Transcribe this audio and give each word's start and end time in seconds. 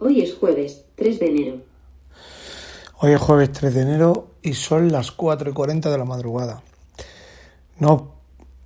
hoy? 0.00 0.20
Es 0.22 0.34
jueves, 0.34 0.84
3 0.96 1.20
de 1.20 1.26
enero. 1.26 1.56
Hoy 2.98 3.12
es 3.12 3.20
jueves 3.20 3.52
3 3.52 3.74
de 3.74 3.82
enero 3.82 4.28
y 4.42 4.54
son 4.54 4.90
las 4.90 5.10
4 5.12 5.50
y 5.50 5.52
40 5.52 5.90
de 5.90 5.98
la 5.98 6.04
madrugada. 6.04 6.62
No, 7.78 8.14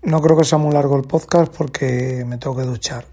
no 0.02 0.20
creo 0.20 0.36
que 0.36 0.44
sea 0.44 0.58
muy 0.58 0.72
largo 0.72 0.96
el 0.96 1.04
podcast 1.04 1.54
porque 1.54 2.24
me 2.26 2.38
tengo 2.38 2.56
que 2.56 2.62
duchar. 2.62 3.06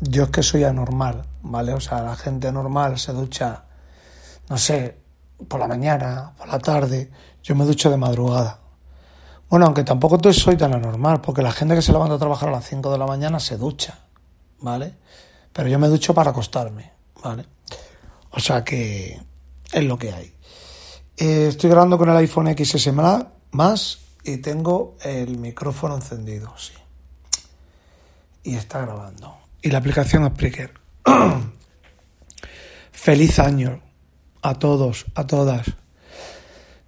Yo 0.00 0.24
es 0.24 0.30
que 0.30 0.42
soy 0.42 0.64
anormal, 0.64 1.24
¿vale? 1.42 1.72
O 1.72 1.80
sea, 1.80 2.02
la 2.02 2.16
gente 2.16 2.52
normal 2.52 2.98
se 2.98 3.12
ducha, 3.12 3.64
no 4.48 4.56
sé, 4.56 4.96
por 5.48 5.60
la 5.60 5.66
mañana, 5.66 6.32
por 6.36 6.48
la 6.48 6.58
tarde. 6.58 7.10
Yo 7.42 7.54
me 7.54 7.64
ducho 7.64 7.90
de 7.90 7.96
madrugada. 7.96 8.60
Bueno, 9.48 9.66
aunque 9.66 9.82
tampoco 9.82 10.32
soy 10.32 10.56
tan 10.56 10.72
anormal, 10.74 11.20
porque 11.20 11.42
la 11.42 11.50
gente 11.50 11.74
que 11.74 11.82
se 11.82 11.92
levanta 11.92 12.14
a 12.14 12.18
trabajar 12.18 12.48
a 12.48 12.52
las 12.52 12.68
5 12.68 12.92
de 12.92 12.98
la 12.98 13.06
mañana 13.06 13.40
se 13.40 13.56
ducha, 13.56 13.98
¿vale? 14.60 14.94
Pero 15.52 15.68
yo 15.68 15.78
me 15.78 15.88
ducho 15.88 16.14
para 16.14 16.30
acostarme, 16.30 16.92
¿vale? 17.22 17.44
O 18.30 18.40
sea 18.40 18.64
que 18.64 19.20
es 19.72 19.84
lo 19.84 19.98
que 19.98 20.12
hay. 20.12 20.34
Eh, 21.16 21.46
estoy 21.48 21.70
grabando 21.70 21.98
con 21.98 22.08
el 22.08 22.16
iPhone 22.16 22.54
XS 22.56 22.92
más 23.50 23.98
y 24.24 24.38
tengo 24.38 24.96
el 25.02 25.38
micrófono 25.38 25.96
encendido, 25.96 26.54
sí. 26.56 26.72
Y 28.42 28.56
está 28.56 28.80
grabando. 28.80 29.36
Y 29.62 29.70
la 29.70 29.78
aplicación 29.78 30.26
Spreaker. 30.28 30.72
Feliz 32.92 33.38
año 33.38 33.82
a 34.42 34.54
todos, 34.54 35.06
a 35.14 35.26
todas. 35.26 35.66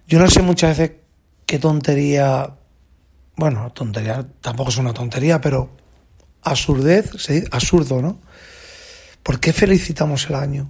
Yo 0.07 0.19
no 0.19 0.29
sé 0.29 0.41
muchas 0.41 0.77
veces 0.77 0.97
qué 1.45 1.59
tontería, 1.59 2.55
bueno, 3.35 3.71
tontería, 3.71 4.25
tampoco 4.41 4.69
es 4.69 4.77
una 4.77 4.93
tontería, 4.93 5.39
pero 5.39 5.69
absurdez, 6.41 7.11
¿sí? 7.17 7.43
absurdo, 7.51 8.01
¿no? 8.01 8.19
¿Por 9.21 9.39
qué 9.39 9.53
felicitamos 9.53 10.27
el 10.29 10.35
año? 10.35 10.69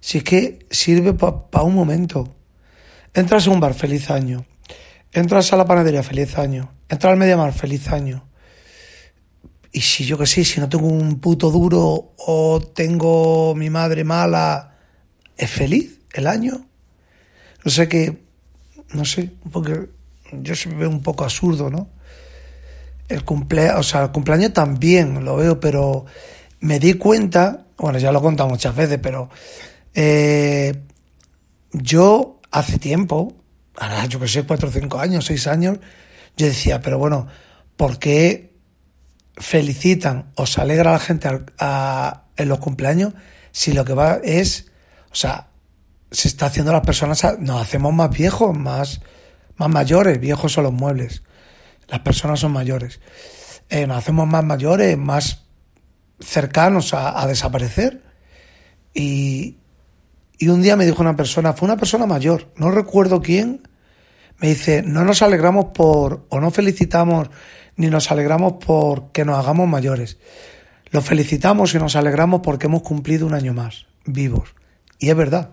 Si 0.00 0.18
es 0.18 0.24
que 0.24 0.66
sirve 0.70 1.12
para 1.12 1.64
un 1.64 1.74
momento. 1.74 2.34
Entras 3.14 3.46
a 3.46 3.50
un 3.50 3.60
bar, 3.60 3.74
feliz 3.74 4.10
año. 4.10 4.46
Entras 5.12 5.52
a 5.52 5.56
la 5.56 5.66
panadería, 5.66 6.02
feliz 6.02 6.38
año. 6.38 6.72
Entras 6.88 7.12
al 7.12 7.18
Mediamar, 7.18 7.52
feliz 7.52 7.88
año. 7.88 8.26
Y 9.72 9.82
si 9.82 10.04
yo 10.04 10.18
que 10.18 10.26
sé, 10.26 10.44
si 10.44 10.60
no 10.60 10.68
tengo 10.68 10.86
un 10.86 11.20
puto 11.20 11.50
duro 11.50 12.14
o 12.18 12.60
tengo 12.74 13.54
mi 13.54 13.70
madre 13.70 14.02
mala, 14.04 14.76
¿es 15.36 15.50
feliz 15.50 16.00
el 16.12 16.26
año? 16.26 16.66
No 17.64 17.70
sé 17.70 17.88
qué, 17.88 18.24
no 18.92 19.04
sé, 19.04 19.30
porque 19.52 19.90
yo 20.32 20.54
se 20.56 20.70
veo 20.70 20.88
un 20.88 21.02
poco 21.02 21.24
absurdo, 21.24 21.70
¿no? 21.70 21.88
El 23.08 23.24
cumpleaños, 23.24 23.78
o 23.78 23.82
sea, 23.82 24.04
el 24.04 24.10
cumpleaños 24.10 24.52
también 24.52 25.24
lo 25.24 25.36
veo, 25.36 25.60
pero 25.60 26.06
me 26.60 26.78
di 26.80 26.94
cuenta, 26.94 27.66
bueno, 27.76 27.98
ya 27.98 28.10
lo 28.10 28.18
he 28.18 28.22
contado 28.22 28.48
muchas 28.48 28.74
veces, 28.74 28.98
pero 29.00 29.30
eh, 29.94 30.82
yo 31.72 32.40
hace 32.50 32.78
tiempo, 32.78 33.34
ahora 33.76 34.06
yo 34.06 34.20
que 34.20 34.28
sé, 34.28 34.44
cuatro 34.44 34.68
o 34.68 34.72
cinco 34.72 34.98
años, 34.98 35.26
seis 35.26 35.46
años, 35.46 35.78
yo 36.36 36.46
decía, 36.46 36.80
pero 36.80 36.98
bueno, 36.98 37.26
¿por 37.76 37.98
qué 37.98 38.54
felicitan 39.36 40.32
o 40.34 40.46
se 40.46 40.60
alegra 40.60 40.90
a 40.90 40.94
la 40.94 40.98
gente 40.98 41.28
en 41.28 42.48
los 42.48 42.58
cumpleaños 42.58 43.14
si 43.52 43.72
lo 43.72 43.84
que 43.84 43.94
va 43.94 44.20
es, 44.22 44.70
o 45.10 45.14
sea, 45.14 45.48
se 46.10 46.28
está 46.28 46.46
haciendo 46.46 46.72
las 46.72 46.82
personas, 46.82 47.24
nos 47.38 47.60
hacemos 47.62 47.92
más 47.92 48.10
viejos, 48.10 48.56
más, 48.56 49.00
más 49.56 49.68
mayores, 49.68 50.20
viejos 50.20 50.52
son 50.52 50.64
los 50.64 50.72
muebles, 50.72 51.22
las 51.88 52.00
personas 52.00 52.40
son 52.40 52.52
mayores, 52.52 53.00
eh, 53.68 53.86
nos 53.86 53.98
hacemos 53.98 54.26
más 54.26 54.44
mayores, 54.44 54.96
más 54.98 55.44
cercanos 56.20 56.92
a 56.92 57.26
desaparecer 57.26 58.02
y, 58.92 59.59
y 60.40 60.48
un 60.48 60.62
día 60.62 60.74
me 60.74 60.86
dijo 60.86 61.02
una 61.02 61.16
persona, 61.16 61.52
fue 61.52 61.66
una 61.66 61.76
persona 61.76 62.06
mayor, 62.06 62.50
no 62.56 62.70
recuerdo 62.70 63.20
quién, 63.20 63.68
me 64.38 64.48
dice, 64.48 64.82
no 64.82 65.04
nos 65.04 65.20
alegramos 65.20 65.66
por, 65.74 66.24
o 66.30 66.40
no 66.40 66.50
felicitamos, 66.50 67.28
ni 67.76 67.88
nos 67.90 68.10
alegramos 68.10 68.54
por 68.54 69.12
que 69.12 69.26
nos 69.26 69.38
hagamos 69.38 69.68
mayores. 69.68 70.16
Lo 70.92 71.02
felicitamos 71.02 71.74
y 71.74 71.78
nos 71.78 71.94
alegramos 71.94 72.40
porque 72.42 72.68
hemos 72.68 72.80
cumplido 72.80 73.26
un 73.26 73.34
año 73.34 73.52
más, 73.52 73.84
vivos. 74.06 74.54
Y 74.98 75.10
es 75.10 75.16
verdad. 75.16 75.50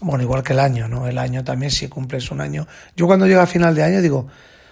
Bueno, 0.00 0.24
igual 0.24 0.42
que 0.42 0.52
el 0.52 0.58
año, 0.58 0.88
¿no? 0.88 1.06
El 1.06 1.16
año 1.16 1.44
también, 1.44 1.70
si 1.70 1.86
cumples 1.86 2.32
un 2.32 2.40
año. 2.40 2.66
Yo 2.96 3.06
cuando 3.06 3.28
llega 3.28 3.44
a 3.44 3.46
final 3.46 3.76
de 3.76 3.84
año 3.84 4.02
digo, 4.02 4.26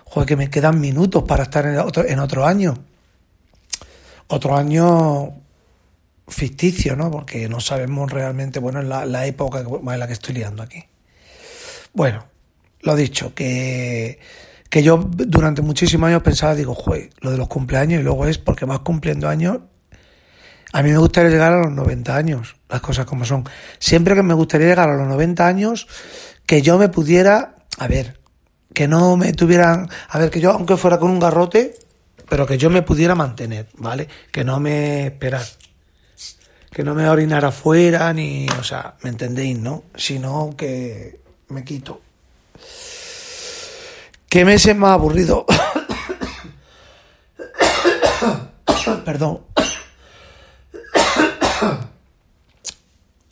joder, 0.07 0.27
que 0.27 0.35
me 0.35 0.51
quedan 0.51 0.81
minutos 0.81 1.23
para 1.23 1.45
estar 1.45 1.65
en 1.67 2.19
otro 2.19 2.45
año. 2.45 2.75
Otro 4.27 4.57
año 4.57 5.40
ficticio, 6.31 6.97
¿no? 6.97 7.11
Porque 7.11 7.49
no 7.49 7.61
sabemos 7.61 8.11
realmente, 8.11 8.59
bueno, 8.59 8.81
en 8.81 8.89
la, 8.89 9.05
la 9.05 9.27
época 9.27 9.61
en 9.61 9.99
la 10.01 10.07
que 10.07 10.13
estoy 10.13 10.35
liando 10.35 10.63
aquí. 10.63 10.85
Bueno, 11.93 12.27
lo 12.83 12.97
dicho, 12.97 13.35
que, 13.35 14.19
que 14.69 14.83
yo 14.83 14.99
durante 14.99 15.63
muchísimos 15.63 16.09
años 16.09 16.23
pensaba, 16.23 16.55
digo, 16.55 16.75
joder, 16.75 17.11
lo 17.21 17.31
de 17.31 17.37
los 17.37 17.49
cumpleaños 17.49 18.01
y 18.01 18.05
luego 18.05 18.27
es 18.27 18.39
porque 18.39 18.67
más 18.67 18.81
cumpliendo 18.81 19.29
años. 19.29 19.59
A 20.73 20.83
mí 20.83 20.93
me 20.93 20.99
gustaría 20.99 21.31
llegar 21.31 21.53
a 21.53 21.59
los 21.59 21.73
90 21.73 22.17
años, 22.17 22.57
las 22.69 22.81
cosas 22.81 23.05
como 23.05 23.25
son. 23.25 23.45
Siempre 23.81 24.15
que 24.15 24.23
me 24.23 24.35
gustaría 24.35 24.69
llegar 24.69 24.89
a 24.89 24.97
los 24.97 25.09
90 25.09 25.47
años, 25.47 25.89
que 26.47 26.63
yo 26.63 26.79
me 26.79 26.89
pudiera, 26.89 27.57
a 27.77 27.89
ver, 27.89 28.21
que 28.73 28.87
no 28.87 29.17
me 29.17 29.33
tuvieran, 29.33 29.89
a 30.09 30.19
ver, 30.19 30.31
que 30.31 30.41
yo, 30.41 30.53
aunque 30.53 30.77
fuera 30.77 30.99
con 30.99 31.11
un 31.11 31.19
garrote, 31.19 31.75
pero 32.29 32.47
que 32.47 32.57
yo 32.57 32.71
me 32.71 32.83
pudiera 32.83 33.17
mantener, 33.17 33.67
¿vale? 33.77 34.09
Que 34.31 34.45
no 34.45 34.61
me 34.61 35.07
esperar 35.07 35.43
que 36.71 36.85
no 36.85 36.95
me 36.95 37.09
orinara 37.09 37.49
afuera, 37.49 38.13
ni, 38.13 38.47
o 38.59 38.63
sea, 38.63 38.95
¿me 39.03 39.11
entendéis, 39.11 39.59
no? 39.59 39.85
Sino 39.97 40.55
que 40.57 41.19
me 41.49 41.65
quito. 41.65 42.01
¿Qué 44.29 44.45
mes 44.45 44.67
es 44.67 44.77
más 44.77 44.93
aburrido? 44.93 45.47
Perdón. 49.05 49.41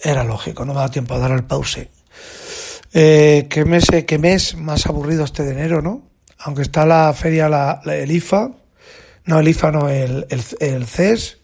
Era 0.00 0.24
lógico, 0.24 0.64
no 0.64 0.74
me 0.74 0.80
da 0.80 0.90
tiempo 0.90 1.14
a 1.14 1.18
dar 1.18 1.32
el 1.32 1.44
pause. 1.44 1.90
Eh, 2.92 3.46
¿qué, 3.50 3.64
mes, 3.64 3.86
¿Qué 4.06 4.18
mes 4.18 4.56
más 4.56 4.86
aburrido 4.86 5.24
este 5.24 5.44
de 5.44 5.52
enero, 5.52 5.82
no? 5.82 6.02
Aunque 6.38 6.62
está 6.62 6.86
la 6.86 7.12
feria, 7.12 7.48
la, 7.48 7.80
la 7.84 7.96
el 7.96 8.10
IFA, 8.10 8.52
no, 9.24 9.40
el 9.40 9.48
IFA 9.48 9.72
no, 9.72 9.88
el, 9.88 10.26
el, 10.30 10.44
el 10.60 10.86
CES, 10.86 11.37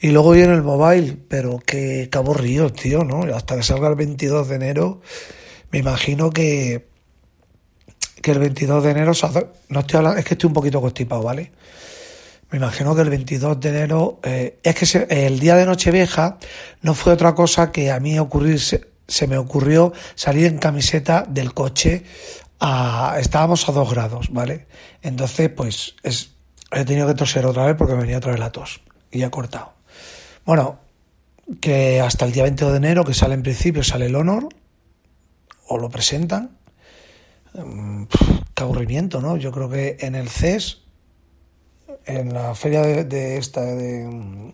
y 0.00 0.10
luego 0.10 0.32
viene 0.32 0.54
el 0.54 0.62
mobile, 0.62 1.16
pero 1.28 1.60
qué, 1.64 2.08
qué 2.10 2.18
aburrido, 2.18 2.70
tío, 2.70 3.04
¿no? 3.04 3.22
Hasta 3.34 3.56
que 3.56 3.62
salga 3.62 3.88
el 3.88 3.94
22 3.94 4.48
de 4.48 4.54
enero, 4.56 5.00
me 5.70 5.78
imagino 5.78 6.30
que, 6.30 6.88
que 8.22 8.30
el 8.32 8.38
22 8.38 8.84
de 8.84 8.90
enero, 8.90 9.12
no 9.68 9.80
estoy 9.80 9.96
hablando, 9.98 10.18
es 10.18 10.24
que 10.24 10.34
estoy 10.34 10.48
un 10.48 10.54
poquito 10.54 10.80
constipado, 10.80 11.22
¿vale? 11.22 11.52
Me 12.50 12.58
imagino 12.58 12.94
que 12.94 13.02
el 13.02 13.10
22 13.10 13.60
de 13.60 13.68
enero, 13.68 14.20
eh, 14.22 14.58
es 14.62 14.74
que 14.74 15.26
el 15.26 15.40
día 15.40 15.56
de 15.56 15.66
Nochevieja 15.66 16.38
no 16.82 16.94
fue 16.94 17.12
otra 17.12 17.34
cosa 17.34 17.72
que 17.72 17.90
a 17.90 17.98
mí 17.98 18.18
ocurrirse, 18.18 18.88
se 19.08 19.26
me 19.26 19.36
ocurrió 19.36 19.92
salir 20.14 20.46
en 20.46 20.58
camiseta 20.58 21.26
del 21.28 21.52
coche 21.52 22.04
a, 22.60 23.16
estábamos 23.18 23.68
a 23.68 23.72
dos 23.72 23.90
grados, 23.90 24.28
¿vale? 24.30 24.68
Entonces, 25.02 25.50
pues, 25.50 25.96
es, 26.02 26.30
he 26.70 26.84
tenido 26.84 27.06
que 27.06 27.14
toser 27.14 27.44
otra 27.44 27.66
vez 27.66 27.74
porque 27.76 27.94
me 27.94 28.02
venía 28.02 28.18
otra 28.18 28.30
vez 28.30 28.40
la 28.40 28.52
tos 28.52 28.80
y 29.10 29.18
ya 29.18 29.26
he 29.26 29.30
cortado. 29.30 29.73
Bueno, 30.44 30.78
que 31.60 32.00
hasta 32.00 32.24
el 32.24 32.32
día 32.32 32.42
20 32.42 32.64
de 32.66 32.76
enero, 32.76 33.04
que 33.04 33.14
sale 33.14 33.34
en 33.34 33.42
principio, 33.42 33.82
sale 33.82 34.06
el 34.06 34.14
Honor, 34.14 34.48
o 35.68 35.78
lo 35.78 35.88
presentan. 35.88 36.58
Mm, 37.54 38.04
qué 38.54 38.62
aburrimiento, 38.62 39.20
¿no? 39.20 39.36
Yo 39.36 39.52
creo 39.52 39.70
que 39.70 39.96
en 40.00 40.14
el 40.14 40.28
CES, 40.28 40.82
en 42.04 42.34
la 42.34 42.54
feria 42.54 42.82
de, 42.82 43.36
esta, 43.38 43.62
de 43.62 44.52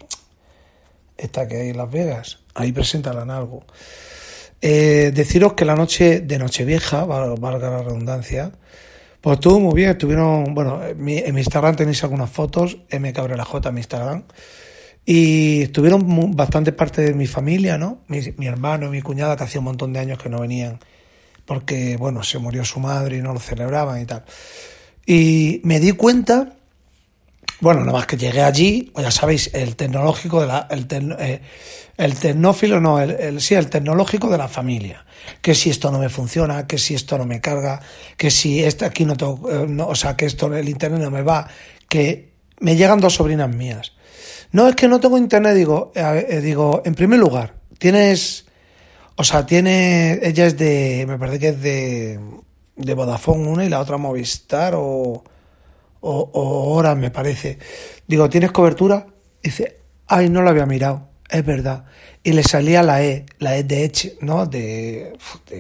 esta 1.17 1.49
que 1.49 1.57
hay 1.57 1.69
en 1.71 1.77
Las 1.77 1.91
Vegas, 1.91 2.39
ahí 2.55 2.73
presentarán 2.73 3.31
algo. 3.31 3.65
Eh, 4.63 5.11
deciros 5.15 5.55
que 5.55 5.65
la 5.65 5.75
noche 5.75 6.21
de 6.21 6.39
Nochevieja, 6.39 7.05
valga 7.05 7.71
la 7.71 7.83
redundancia, 7.83 8.53
pues 9.21 9.35
estuvo 9.35 9.59
muy 9.59 9.75
bien, 9.75 9.91
estuvieron, 9.91 10.55
bueno, 10.55 10.85
en 10.85 11.03
mi, 11.03 11.17
Instagram 11.17 11.77
tenéis 11.77 12.05
algunas 12.05 12.31
fotos, 12.31 12.79
mcabrelaj 12.93 13.49
en 13.65 13.75
mi 13.75 13.81
Instagram, 13.81 14.25
y 15.05 15.63
estuvieron 15.63 16.37
bastante 16.37 16.73
parte 16.73 17.03
de 17.03 17.15
mi 17.15 17.27
familia, 17.27 17.79
¿no? 17.79 18.01
Mi, 18.09 18.21
mi 18.37 18.47
hermano 18.47 18.87
y 18.87 18.91
mi 18.91 19.03
cuñada, 19.03 19.37
que 19.37 19.45
hacía 19.45 19.61
un 19.61 19.65
montón 19.67 19.93
de 19.93 20.01
años 20.01 20.19
que 20.19 20.29
no 20.29 20.41
venían, 20.41 20.79
porque, 21.45 21.97
bueno, 21.97 22.23
se 22.23 22.39
murió 22.39 22.65
su 22.65 22.81
madre 22.81 23.17
y 23.17 23.23
no 23.23 23.33
lo 23.33 23.41
celebraban 23.41 24.01
y 24.01 24.07
tal. 24.07 24.25
Y 25.07 25.61
me 25.65 25.81
di 25.81 25.93
cuenta, 25.93 26.53
bueno, 27.61 27.81
nada 27.81 27.93
más 27.93 28.07
que 28.07 28.17
llegué 28.17 28.43
allí, 28.43 28.91
pues 28.95 29.05
ya 29.05 29.11
sabéis, 29.11 29.51
el 29.53 29.77
tecnológico 29.77 30.41
de 30.41 30.47
la, 30.47 30.67
el, 30.71 30.87
eh, 31.19 31.41
el 31.97 32.15
tecnófilo, 32.15 32.81
no, 32.81 33.01
el, 33.01 33.41
sí, 33.41 33.55
el 33.55 33.69
tecnológico 33.69 34.31
de 34.31 34.39
la 34.39 34.49
familia. 34.49 35.05
Que 35.43 35.55
si 35.55 35.69
esto 35.69 35.91
no 35.91 35.99
me 35.99 36.09
funciona, 36.09 36.67
que 36.67 36.79
si 36.79 36.95
esto 36.95 37.19
no 37.19 37.27
me 37.27 37.41
carga, 37.41 37.81
que 38.17 38.31
si 38.31 38.65
este 38.65 38.87
aquí 38.87 39.05
no 39.05 39.17
tengo, 39.17 39.51
eh, 39.51 39.67
no, 39.69 39.89
o 39.89 39.95
sea, 39.95 40.17
que 40.17 40.25
esto, 40.25 40.55
el 40.55 40.69
internet 40.69 41.01
no 41.01 41.11
me 41.11 41.23
va, 41.23 41.49
que 41.89 42.33
me 42.61 42.77
llegan 42.77 43.01
dos 43.01 43.15
sobrinas 43.15 43.55
mías. 43.55 43.93
No, 44.53 44.69
es 44.69 44.75
que 44.75 44.89
no 44.89 45.01
tengo 45.01 45.19
internet, 45.19 45.55
digo, 45.55 45.93
eh, 45.95 46.41
digo, 46.43 46.83
en 46.85 46.95
primer 46.95 47.19
lugar, 47.19 47.55
tienes, 47.79 48.47
o 49.17 49.25
sea, 49.25 49.47
tiene, 49.47 50.19
ella 50.23 50.47
es 50.47 50.57
de, 50.57 51.05
me 51.07 51.19
parece 51.19 51.39
que 51.39 51.49
es 51.49 51.63
de, 51.63 52.21
de 52.77 52.95
Vodafone 52.95 53.49
una 53.49 53.65
y 53.65 53.69
la 53.69 53.81
otra 53.81 53.97
Movistar 53.97 54.75
o, 54.75 55.23
o, 56.01 56.31
o 56.33 56.97
me 56.97 57.11
parece. 57.11 57.59
Digo, 58.07 58.29
¿tienes 58.29 58.51
cobertura? 58.51 59.07
Dice, 59.43 59.79
ay, 60.09 60.29
no 60.29 60.43
lo 60.43 60.51
había 60.51 60.67
mirado 60.67 61.11
es 61.31 61.45
verdad. 61.45 61.85
Y 62.23 62.33
le 62.33 62.43
salía 62.43 62.83
la 62.83 63.03
E, 63.03 63.27
la 63.39 63.57
E 63.57 63.65
de 63.65 63.85
Edge, 63.85 64.17
¿no? 64.21 64.47
De, 64.47 65.17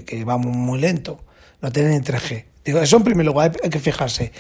que 0.07 0.25
vamos 0.25 0.55
muy 0.55 0.79
lento, 0.79 1.25
no 1.63 1.71
tienen 1.73 1.93
ni 1.93 2.01
3G. 2.01 2.45
Digo, 2.65 2.81
eso 2.81 2.97
en 2.97 3.05
primer 3.05 3.27
lugar 3.27 3.57
hay 3.63 3.71
que 3.71 3.79
fijarse. 3.79 4.33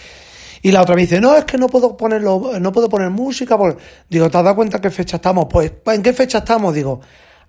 Y 0.62 0.72
la 0.72 0.82
otra 0.82 0.94
me 0.94 1.02
dice, 1.02 1.20
no, 1.20 1.36
es 1.36 1.44
que 1.44 1.56
no 1.56 1.68
puedo 1.68 1.96
ponerlo, 1.96 2.58
no 2.60 2.72
puedo 2.72 2.88
poner 2.88 3.10
música. 3.10 3.56
Digo, 4.08 4.30
¿te 4.30 4.36
has 4.36 4.44
dado 4.44 4.56
cuenta 4.56 4.80
qué 4.80 4.90
fecha 4.90 5.16
estamos? 5.16 5.46
Pues, 5.50 5.72
¿en 5.86 6.02
qué 6.02 6.12
fecha 6.12 6.38
estamos? 6.38 6.74
Digo, 6.74 7.00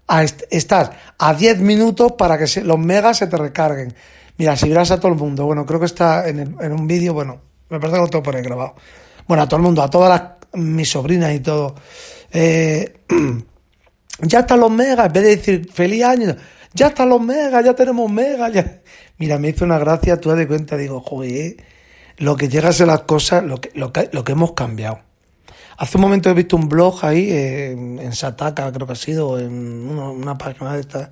a 0.08 0.24
estás 0.24 0.92
a 1.18 1.34
10 1.34 1.60
minutos 1.60 2.14
para 2.14 2.38
que 2.38 2.62
los 2.62 2.80
megas 2.80 3.18
se 3.18 3.28
te 3.28 3.38
recarguen. 3.38 3.94
Mira, 4.38 4.56
si 4.56 4.70
verás 4.70 4.92
a 4.92 5.00
todo 5.00 5.12
el 5.12 5.18
mundo, 5.18 5.46
bueno, 5.46 5.66
creo 5.66 5.80
que 5.80 5.86
está 5.86 6.28
en, 6.28 6.56
un 6.60 6.88
vídeo, 6.88 7.14
bueno, 7.14 7.42
me 7.70 7.80
parece 7.80 7.98
que 7.98 8.02
lo 8.02 8.08
tengo 8.08 8.24
por 8.24 8.36
ahí 8.36 8.42
grabado. 8.42 8.76
Bueno, 9.28 9.44
a 9.44 9.48
todo 9.48 9.58
el 9.58 9.64
mundo, 9.64 9.84
a 9.84 9.90
todas 9.90 10.10
las, 10.10 10.62
mis 10.62 10.90
sobrinas 10.90 11.34
y 11.34 11.40
todo. 11.42 11.76
Eh, 12.32 13.02
ya 14.22 14.40
están 14.40 14.60
los 14.62 14.72
megas, 14.72 15.08
en 15.08 15.14
vez 15.14 15.24
de 15.24 15.36
decir 15.36 15.72
feliz 15.72 16.04
año, 16.04 16.36
ya 16.74 16.88
están 16.88 17.10
los 17.10 17.22
megas, 17.22 17.64
ya 17.64 17.74
tenemos 17.76 18.10
megas. 18.10 18.52
Mira, 19.18 19.38
me 19.38 19.50
hizo 19.50 19.66
una 19.66 19.78
gracia, 19.78 20.20
tú 20.20 20.32
de 20.32 20.48
cuenta, 20.48 20.78
digo, 20.78 21.02
joder, 21.02 21.58
lo 22.18 22.36
que 22.36 22.50
llegas 22.50 22.82
a 22.82 22.86
las 22.86 23.02
cosas, 23.02 23.44
lo 23.44 23.60
que, 23.60 23.72
lo 23.76 23.92
que, 23.92 24.10
lo 24.12 24.24
que 24.24 24.32
hemos 24.34 24.54
cambiado. 24.54 25.00
Hace 25.78 25.98
un 25.98 26.02
momento 26.02 26.30
he 26.30 26.34
visto 26.34 26.56
un 26.56 26.70
blog 26.70 27.04
ahí 27.04 27.32
en, 27.32 28.14
Sataka, 28.14 28.72
creo 28.72 28.86
que 28.86 28.94
ha 28.94 28.96
sido, 28.96 29.40
en 29.40 29.90
una, 29.90 30.38
página 30.38 30.76
de 30.76 31.08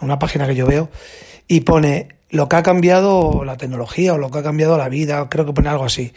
una 0.00 0.18
página 0.20 0.46
que 0.46 0.54
yo 0.54 0.66
veo, 0.66 0.88
y 1.48 1.62
pone 1.62 2.08
lo 2.30 2.48
que 2.48 2.56
ha 2.56 2.62
cambiado 2.62 3.44
la 3.44 3.56
tecnología 3.56 4.14
o 4.14 4.18
lo 4.18 4.30
que 4.30 4.38
ha 4.38 4.42
cambiado 4.44 4.78
la 4.78 4.88
vida, 4.88 5.28
creo 5.28 5.46
que 5.46 5.52
pone 5.52 5.68
algo 5.68 5.84
así. 5.84 6.12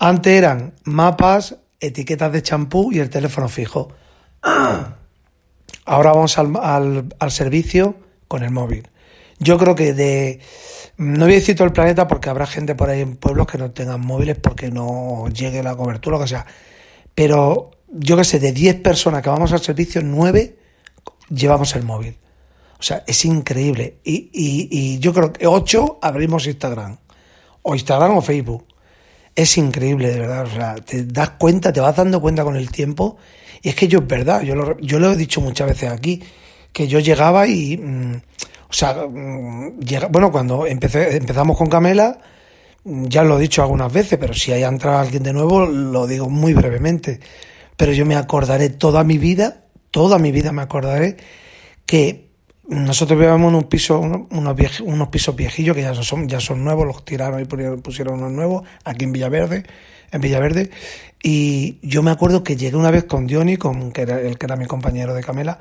Antes 0.00 0.32
eran 0.32 0.74
mapas, 0.82 1.56
etiquetas 1.78 2.32
de 2.32 2.42
champú 2.42 2.90
y 2.90 2.98
el 2.98 3.10
teléfono 3.10 3.48
fijo. 3.48 3.92
Ahora 5.84 6.12
vamos 6.12 6.36
al, 6.36 7.06
al, 7.18 7.30
servicio 7.30 7.96
con 8.26 8.42
el 8.42 8.50
móvil. 8.50 8.88
Yo 9.40 9.58
creo 9.58 9.74
que 9.74 9.92
de... 9.92 10.40
No 10.96 11.24
voy 11.24 11.32
a 11.34 11.36
decir 11.36 11.56
todo 11.56 11.66
el 11.66 11.72
planeta 11.72 12.06
porque 12.06 12.28
habrá 12.28 12.46
gente 12.46 12.74
por 12.74 12.90
ahí 12.90 13.00
en 13.00 13.16
pueblos 13.16 13.46
que 13.46 13.58
no 13.58 13.70
tengan 13.72 14.00
móviles 14.00 14.38
porque 14.38 14.70
no 14.70 15.28
llegue 15.28 15.62
la 15.62 15.74
cobertura 15.74 16.18
o 16.18 16.20
que 16.20 16.28
sea. 16.28 16.46
Pero 17.14 17.70
yo 17.88 18.16
que 18.16 18.24
sé, 18.24 18.38
de 18.38 18.52
10 18.52 18.76
personas 18.82 19.22
que 19.22 19.30
vamos 19.30 19.52
al 19.52 19.60
servicio, 19.60 20.02
9 20.02 20.56
llevamos 21.30 21.74
el 21.74 21.84
móvil. 21.84 22.16
O 22.78 22.82
sea, 22.82 23.02
es 23.06 23.24
increíble. 23.24 23.96
Y, 24.04 24.30
y, 24.32 24.68
y 24.70 24.98
yo 24.98 25.12
creo 25.12 25.32
que 25.32 25.46
8 25.46 25.98
abrimos 26.02 26.46
Instagram. 26.46 26.98
O 27.62 27.74
Instagram 27.74 28.18
o 28.18 28.22
Facebook. 28.22 28.66
Es 29.34 29.56
increíble, 29.56 30.10
de 30.10 30.20
verdad. 30.20 30.44
O 30.44 30.50
sea, 30.50 30.74
te 30.76 31.04
das 31.04 31.30
cuenta, 31.30 31.72
te 31.72 31.80
vas 31.80 31.96
dando 31.96 32.20
cuenta 32.20 32.44
con 32.44 32.56
el 32.56 32.70
tiempo 32.70 33.16
y 33.62 33.68
es 33.68 33.74
que 33.74 33.88
yo 33.88 34.00
es 34.00 34.06
verdad, 34.06 34.42
yo 34.42 34.54
lo, 34.54 34.78
yo 34.80 34.98
lo 34.98 35.12
he 35.12 35.16
dicho 35.16 35.40
muchas 35.40 35.68
veces 35.68 35.90
aquí, 35.90 36.22
que 36.72 36.88
yo 36.88 36.98
llegaba 36.98 37.46
y, 37.46 37.76
mm, 37.76 38.20
o 38.70 38.72
sea, 38.72 38.94
mm, 38.94 39.80
llega, 39.80 40.08
bueno, 40.08 40.30
cuando 40.30 40.66
empecé, 40.66 41.16
empezamos 41.16 41.58
con 41.58 41.68
Camela, 41.68 42.18
mm, 42.84 43.06
ya 43.06 43.24
lo 43.24 43.38
he 43.38 43.42
dicho 43.42 43.62
algunas 43.62 43.92
veces, 43.92 44.18
pero 44.18 44.32
si 44.34 44.52
hay 44.52 44.62
entrado 44.62 44.98
alguien 44.98 45.22
de 45.22 45.32
nuevo, 45.32 45.66
lo 45.66 46.06
digo 46.06 46.28
muy 46.28 46.54
brevemente. 46.54 47.20
Pero 47.76 47.92
yo 47.92 48.06
me 48.06 48.16
acordaré 48.16 48.70
toda 48.70 49.04
mi 49.04 49.18
vida, 49.18 49.64
toda 49.90 50.18
mi 50.18 50.32
vida 50.32 50.52
me 50.52 50.62
acordaré 50.62 51.16
que 51.86 52.30
nosotros 52.68 53.18
vivíamos 53.18 53.50
en 53.50 53.56
un 53.56 53.64
piso, 53.64 53.98
unos, 53.98 54.80
unos 54.80 55.08
pisos 55.08 55.34
viejillos 55.34 55.74
que 55.74 55.82
ya 55.82 55.94
son, 55.94 56.28
ya 56.28 56.40
son 56.40 56.62
nuevos, 56.62 56.86
los 56.86 57.04
tiraron 57.04 57.40
y 57.40 57.44
pusieron 57.44 58.20
unos 58.20 58.32
nuevos 58.32 58.62
aquí 58.84 59.04
en 59.04 59.12
Villaverde 59.12 59.64
en 60.12 60.20
Villaverde. 60.20 60.70
Y 61.22 61.78
yo 61.82 62.02
me 62.02 62.10
acuerdo 62.10 62.42
que 62.42 62.56
llegué 62.56 62.76
una 62.76 62.90
vez 62.90 63.04
con 63.04 63.26
Diony, 63.26 63.56
con, 63.56 63.92
que 63.92 64.02
era, 64.02 64.20
el 64.20 64.38
que 64.38 64.46
era 64.46 64.56
mi 64.56 64.66
compañero 64.66 65.14
de 65.14 65.22
Camela. 65.22 65.58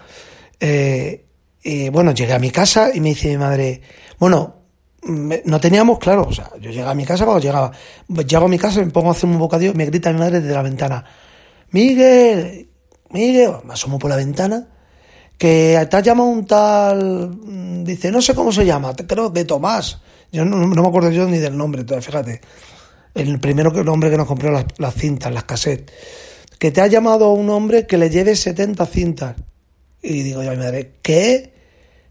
Eh, 0.60 1.26
y 1.64 1.90
bueno, 1.90 2.12
llegué 2.12 2.34
a 2.34 2.40
mi 2.40 2.52
casa 2.52 2.92
y 2.94 3.00
me 3.00 3.10
dice 3.10 3.30
mi 3.30 3.38
madre, 3.38 3.82
bueno, 4.18 4.56
no 5.04 5.60
teníamos 5.60 6.00
claro, 6.00 6.28
o 6.28 6.34
sea, 6.34 6.52
yo 6.60 6.72
llegué 6.72 6.84
a 6.84 6.94
mi 6.94 7.06
casa 7.06 7.26
cuando 7.26 7.42
llegaba. 7.42 7.72
Llego 8.08 8.46
a 8.46 8.50
mi 8.50 8.60
casa, 8.60 8.80
me 8.82 8.92
pongo 8.92 9.10
a 9.10 9.12
hacer 9.12 9.30
un 9.30 9.40
bocadillo 9.40 9.72
y 9.72 9.76
me 9.76 9.86
grita 9.86 10.12
mi 10.12 10.20
madre 10.20 10.42
desde 10.42 10.54
la 10.54 10.62
ventana, 10.62 11.06
Miguel, 11.72 12.70
Miguel, 13.12 13.52
me 13.64 13.74
asomo 13.74 14.00
por 14.00 14.10
la 14.10 14.16
ventana, 14.16 14.68
que 15.38 15.88
te 15.90 15.98
ha 15.98 16.00
llamado 16.02 16.30
un 16.30 16.46
tal, 16.46 17.84
dice, 17.86 18.12
no 18.12 18.22
sé 18.22 18.36
cómo 18.36 18.52
se 18.52 18.66
llama, 18.66 18.96
creo 18.96 19.32
que 19.32 19.46
Tomás. 19.46 20.02
Yo 20.32 20.46
no, 20.46 20.58
no 20.58 20.82
me 20.84 20.88
acuerdo 20.88 21.10
yo 21.10 21.26
ni 21.28 21.40
del 21.40 21.58
nombre, 21.58 21.84
fíjate 22.02 22.42
el 23.16 23.40
primero 23.40 23.72
que, 23.72 23.82
el 23.82 23.90
hombre 23.90 24.10
que 24.10 24.18
nos 24.18 24.28
compró 24.28 24.52
las, 24.52 24.94
cintas, 24.96 25.34
las 25.34 25.44
cassettes, 25.44 25.94
que 26.58 26.72
te 26.72 26.82
ha 26.82 26.88
llamado 26.88 27.32
un 27.32 27.50
hombre 27.50 27.88
que 27.88 27.98
le 27.98 28.10
lleve 28.10 28.36
70 28.36 28.86
cintas. 28.86 29.36
Y 30.02 30.24
digo 30.24 30.44
yo 30.44 30.52
a 30.52 30.54
mi 30.54 30.60
madre, 30.60 30.94
¿qué? 31.02 31.54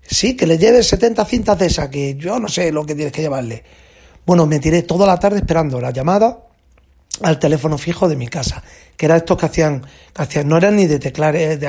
Sí, 0.02 0.36
que 0.36 0.46
le 0.46 0.58
lleve 0.58 0.82
70 0.82 1.24
cintas 1.24 1.58
de 1.58 1.66
esa, 1.66 1.90
que 1.90 2.14
yo 2.16 2.38
no 2.38 2.48
sé 2.48 2.72
lo 2.72 2.84
que 2.86 2.94
tienes 2.94 3.12
que 3.12 3.22
llevarle. 3.22 3.62
Bueno, 4.24 4.46
me 4.46 4.58
tiré 4.58 4.82
toda 4.82 5.06
la 5.06 5.18
tarde 5.18 5.38
esperando 5.38 5.80
la 5.80 5.90
llamada 5.90 6.44
al 7.22 7.38
teléfono 7.38 7.78
fijo 7.78 8.08
de 8.08 8.16
mi 8.16 8.28
casa, 8.28 8.62
que 8.96 9.06
era 9.06 9.16
estos 9.16 9.36
que 9.36 9.46
hacían, 9.46 9.82
que 10.14 10.22
hacían 10.22 10.48
no 10.48 10.56
eran 10.56 10.76
ni 10.76 10.86
de 10.86 10.98
teclar, 10.98 11.34
eh, 11.36 11.56
de 11.56 11.66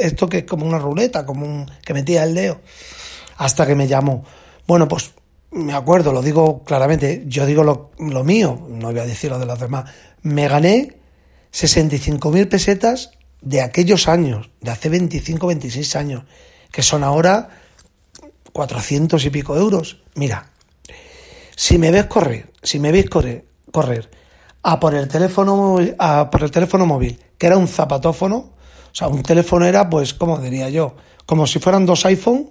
esto 0.00 0.28
que 0.28 0.38
es 0.38 0.44
como 0.44 0.66
una 0.66 0.78
ruleta, 0.78 1.26
como 1.26 1.44
un, 1.44 1.70
que 1.84 1.94
metía 1.94 2.24
el 2.24 2.34
dedo, 2.34 2.60
hasta 3.36 3.66
que 3.66 3.74
me 3.74 3.86
llamó. 3.86 4.24
Bueno, 4.66 4.88
pues 4.88 5.12
me 5.50 5.74
acuerdo, 5.74 6.12
lo 6.12 6.22
digo 6.22 6.64
claramente, 6.64 7.24
yo 7.26 7.46
digo 7.46 7.62
lo, 7.62 8.24
mío, 8.24 8.66
no 8.68 8.90
voy 8.90 9.00
a 9.00 9.06
decir 9.06 9.30
lo 9.30 9.38
de 9.38 9.46
los 9.46 9.60
demás, 9.60 9.90
me 10.22 10.48
gané 10.48 10.96
65.000 11.52 12.48
pesetas 12.48 13.12
de 13.44 13.60
aquellos 13.60 14.08
años, 14.08 14.50
de 14.60 14.70
hace 14.70 14.88
25, 14.88 15.46
26 15.46 15.96
años, 15.96 16.24
que 16.72 16.82
son 16.82 17.04
ahora 17.04 17.50
400 18.52 19.22
y 19.24 19.30
pico 19.30 19.56
euros. 19.56 20.02
Mira, 20.14 20.50
si 21.54 21.76
me 21.78 21.90
ves 21.90 22.06
correr, 22.06 22.50
si 22.62 22.78
me 22.78 22.90
veis 22.90 23.08
correr, 23.08 23.44
correr 23.70 24.10
a 24.62 24.80
por 24.80 24.94
el 24.94 25.08
teléfono, 25.08 25.76
a 25.98 26.30
por 26.30 26.42
el 26.42 26.50
teléfono 26.50 26.86
móvil, 26.86 27.20
que 27.36 27.46
era 27.46 27.58
un 27.58 27.68
zapatófono, 27.68 28.36
o 28.36 28.94
sea, 28.94 29.08
un 29.08 29.22
teléfono 29.22 29.66
era, 29.66 29.90
pues, 29.90 30.14
como 30.14 30.38
diría 30.38 30.70
yo, 30.70 30.96
como 31.26 31.46
si 31.46 31.58
fueran 31.58 31.84
dos 31.84 32.06
iPhone 32.06 32.50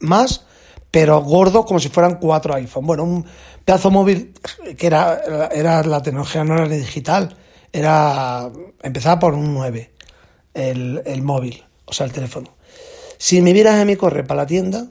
más 0.00 0.44
pero 0.90 1.20
gordo 1.20 1.66
como 1.66 1.78
si 1.80 1.90
fueran 1.90 2.14
cuatro 2.14 2.54
iPhone. 2.54 2.86
Bueno, 2.86 3.04
un 3.04 3.26
pedazo 3.62 3.90
móvil 3.90 4.32
que 4.78 4.86
era, 4.86 5.48
era 5.52 5.82
la 5.82 6.02
tecnología 6.02 6.44
no 6.44 6.54
era 6.54 6.66
digital, 6.66 7.36
era 7.70 8.50
empezaba 8.82 9.18
por 9.18 9.34
un 9.34 9.52
9 9.52 9.97
el, 10.58 11.02
el 11.04 11.22
móvil, 11.22 11.64
o 11.84 11.92
sea, 11.92 12.06
el 12.06 12.12
teléfono. 12.12 12.54
Si 13.16 13.40
me 13.42 13.52
vieras 13.52 13.80
a 13.80 13.84
mí 13.84 13.96
correr 13.96 14.26
para 14.26 14.42
la 14.42 14.46
tienda, 14.46 14.88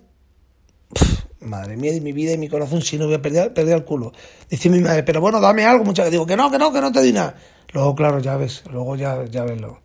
madre 1.40 1.78
mía 1.78 1.94
de 1.94 2.02
mi 2.02 2.12
vida 2.12 2.34
y 2.34 2.38
mi 2.38 2.50
corazón, 2.50 2.82
si 2.82 2.98
no 2.98 3.06
voy 3.06 3.16
a 3.16 3.22
perder, 3.22 3.54
perder 3.54 3.78
el 3.78 3.84
culo. 3.84 4.12
Dice 4.50 4.70
mi 4.70 4.80
madre, 4.80 5.04
pero 5.04 5.22
bueno, 5.22 5.40
dame 5.40 5.66
algo, 5.66 5.84
muchas 5.84 6.06
veces. 6.06 6.12
Digo, 6.14 6.26
que 6.26 6.36
no, 6.36 6.52
que 6.52 6.58
no, 6.58 6.72
que 6.72 6.82
no 6.82 6.92
te 6.92 7.02
di 7.02 7.14
nada. 7.14 7.36
Luego, 7.74 7.96
claro, 7.96 8.20
ya 8.20 8.38
ves, 8.38 8.64
luego 8.72 8.96
ya, 8.96 9.26
ya 9.26 9.44
ves 9.44 9.60
lo, 9.60 9.82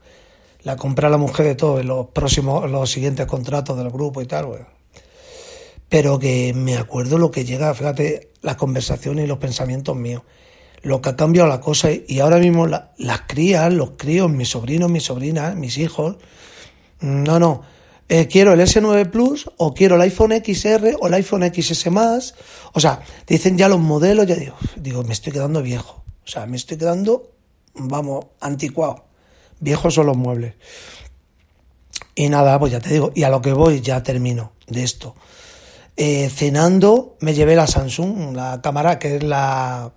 la 0.62 0.76
compra 0.76 1.08
la 1.08 1.18
mujer 1.18 1.46
de 1.46 1.54
todo 1.54 1.80
en 1.80 1.88
los 1.88 2.08
próximos, 2.08 2.70
los 2.70 2.90
siguientes 2.90 3.26
contratos 3.26 3.76
del 3.76 3.90
grupo 3.90 4.22
y 4.22 4.26
tal, 4.26 4.46
bueno. 4.46 4.66
Pero 5.88 6.18
que 6.18 6.54
me 6.54 6.76
acuerdo 6.76 7.18
lo 7.18 7.30
que 7.30 7.44
llega, 7.44 7.74
fíjate, 7.74 8.30
las 8.40 8.56
conversaciones 8.56 9.24
y 9.24 9.28
los 9.28 9.38
pensamientos 9.38 9.94
míos. 9.94 10.22
Lo 10.82 11.00
que 11.00 11.10
ha 11.10 11.16
cambiado 11.16 11.48
la 11.48 11.60
cosa 11.60 11.90
y 11.92 12.18
ahora 12.20 12.38
mismo 12.38 12.66
la- 12.66 12.92
las 12.98 13.22
crías, 13.22 13.72
los 13.72 13.92
críos, 13.96 14.30
mis 14.30 14.48
sobrinos, 14.50 14.90
mis 14.90 15.04
sobrinas, 15.04 15.54
mis 15.54 15.78
hijos, 15.78 16.16
no, 17.00 17.38
no. 17.38 17.62
Eh, 18.08 18.26
quiero 18.26 18.52
el 18.52 18.60
S9 18.60 19.10
Plus 19.10 19.48
o 19.56 19.72
quiero 19.74 19.94
el 19.94 20.02
iPhone 20.02 20.32
XR 20.32 20.96
o 21.00 21.06
el 21.06 21.14
iPhone 21.14 21.42
XS 21.44 21.90
más. 21.90 22.34
O 22.72 22.80
sea, 22.80 23.00
dicen 23.26 23.56
ya 23.56 23.68
los 23.68 23.80
modelos, 23.80 24.26
ya 24.26 24.34
digo, 24.34 24.56
digo, 24.76 25.02
me 25.04 25.12
estoy 25.14 25.32
quedando 25.32 25.62
viejo. 25.62 26.02
O 26.24 26.28
sea, 26.28 26.46
me 26.46 26.56
estoy 26.56 26.76
quedando, 26.76 27.30
vamos, 27.74 28.26
anticuado. 28.40 29.06
Viejos 29.60 29.94
son 29.94 30.06
los 30.06 30.16
muebles. 30.16 30.54
Y 32.14 32.28
nada, 32.28 32.58
pues 32.58 32.72
ya 32.72 32.80
te 32.80 32.90
digo, 32.90 33.12
y 33.14 33.22
a 33.22 33.30
lo 33.30 33.40
que 33.40 33.52
voy, 33.52 33.80
ya 33.80 34.02
termino 34.02 34.52
de 34.66 34.82
esto. 34.82 35.14
Eh, 35.96 36.28
cenando 36.28 37.16
me 37.20 37.34
llevé 37.34 37.54
la 37.56 37.66
Samsung, 37.66 38.34
la 38.34 38.60
cámara 38.62 38.98
que 38.98 39.16
es 39.16 39.22
la, 39.22 39.92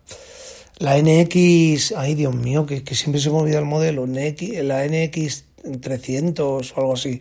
la 0.77 0.97
NX, 0.97 1.93
ay 1.95 2.15
Dios 2.15 2.35
mío, 2.35 2.65
que, 2.65 2.83
que 2.83 2.95
siempre 2.95 3.21
se 3.21 3.29
me 3.29 3.37
olvida 3.37 3.59
el 3.59 3.65
modelo, 3.65 4.05
NX, 4.05 4.63
la 4.63 4.85
NX 4.85 5.45
300 5.81 6.73
o 6.75 6.79
algo 6.79 6.93
así. 6.93 7.19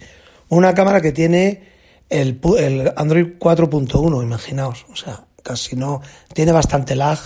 Una 0.48 0.74
cámara 0.74 1.00
que 1.00 1.12
tiene 1.12 1.62
el, 2.10 2.40
el 2.58 2.92
Android 2.96 3.38
4.1, 3.38 4.22
imaginaos, 4.22 4.86
o 4.90 4.96
sea, 4.96 5.24
casi 5.42 5.76
no, 5.76 6.02
tiene 6.32 6.52
bastante 6.52 6.96
lag, 6.96 7.18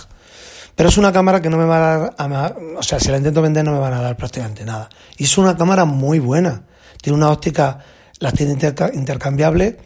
pero 0.75 0.89
es 0.89 0.97
una 0.97 1.11
cámara 1.11 1.41
que 1.41 1.49
no 1.49 1.57
me 1.57 1.65
va 1.65 2.13
a 2.17 2.27
dar, 2.27 2.57
o 2.77 2.83
sea, 2.83 2.99
si 2.99 3.09
la 3.09 3.17
intento 3.17 3.41
vender 3.41 3.65
no 3.65 3.73
me 3.73 3.79
van 3.79 3.93
a 3.93 4.01
dar 4.01 4.15
prácticamente 4.15 4.63
nada. 4.63 4.89
Y 5.17 5.25
es 5.25 5.37
una 5.37 5.57
cámara 5.57 5.83
muy 5.85 6.19
buena, 6.19 6.63
tiene 7.01 7.17
una 7.17 7.31
óptica, 7.31 7.79
las 8.19 8.33
tiene 8.33 8.53
interca- 8.53 8.91
intercambiable 8.93 9.77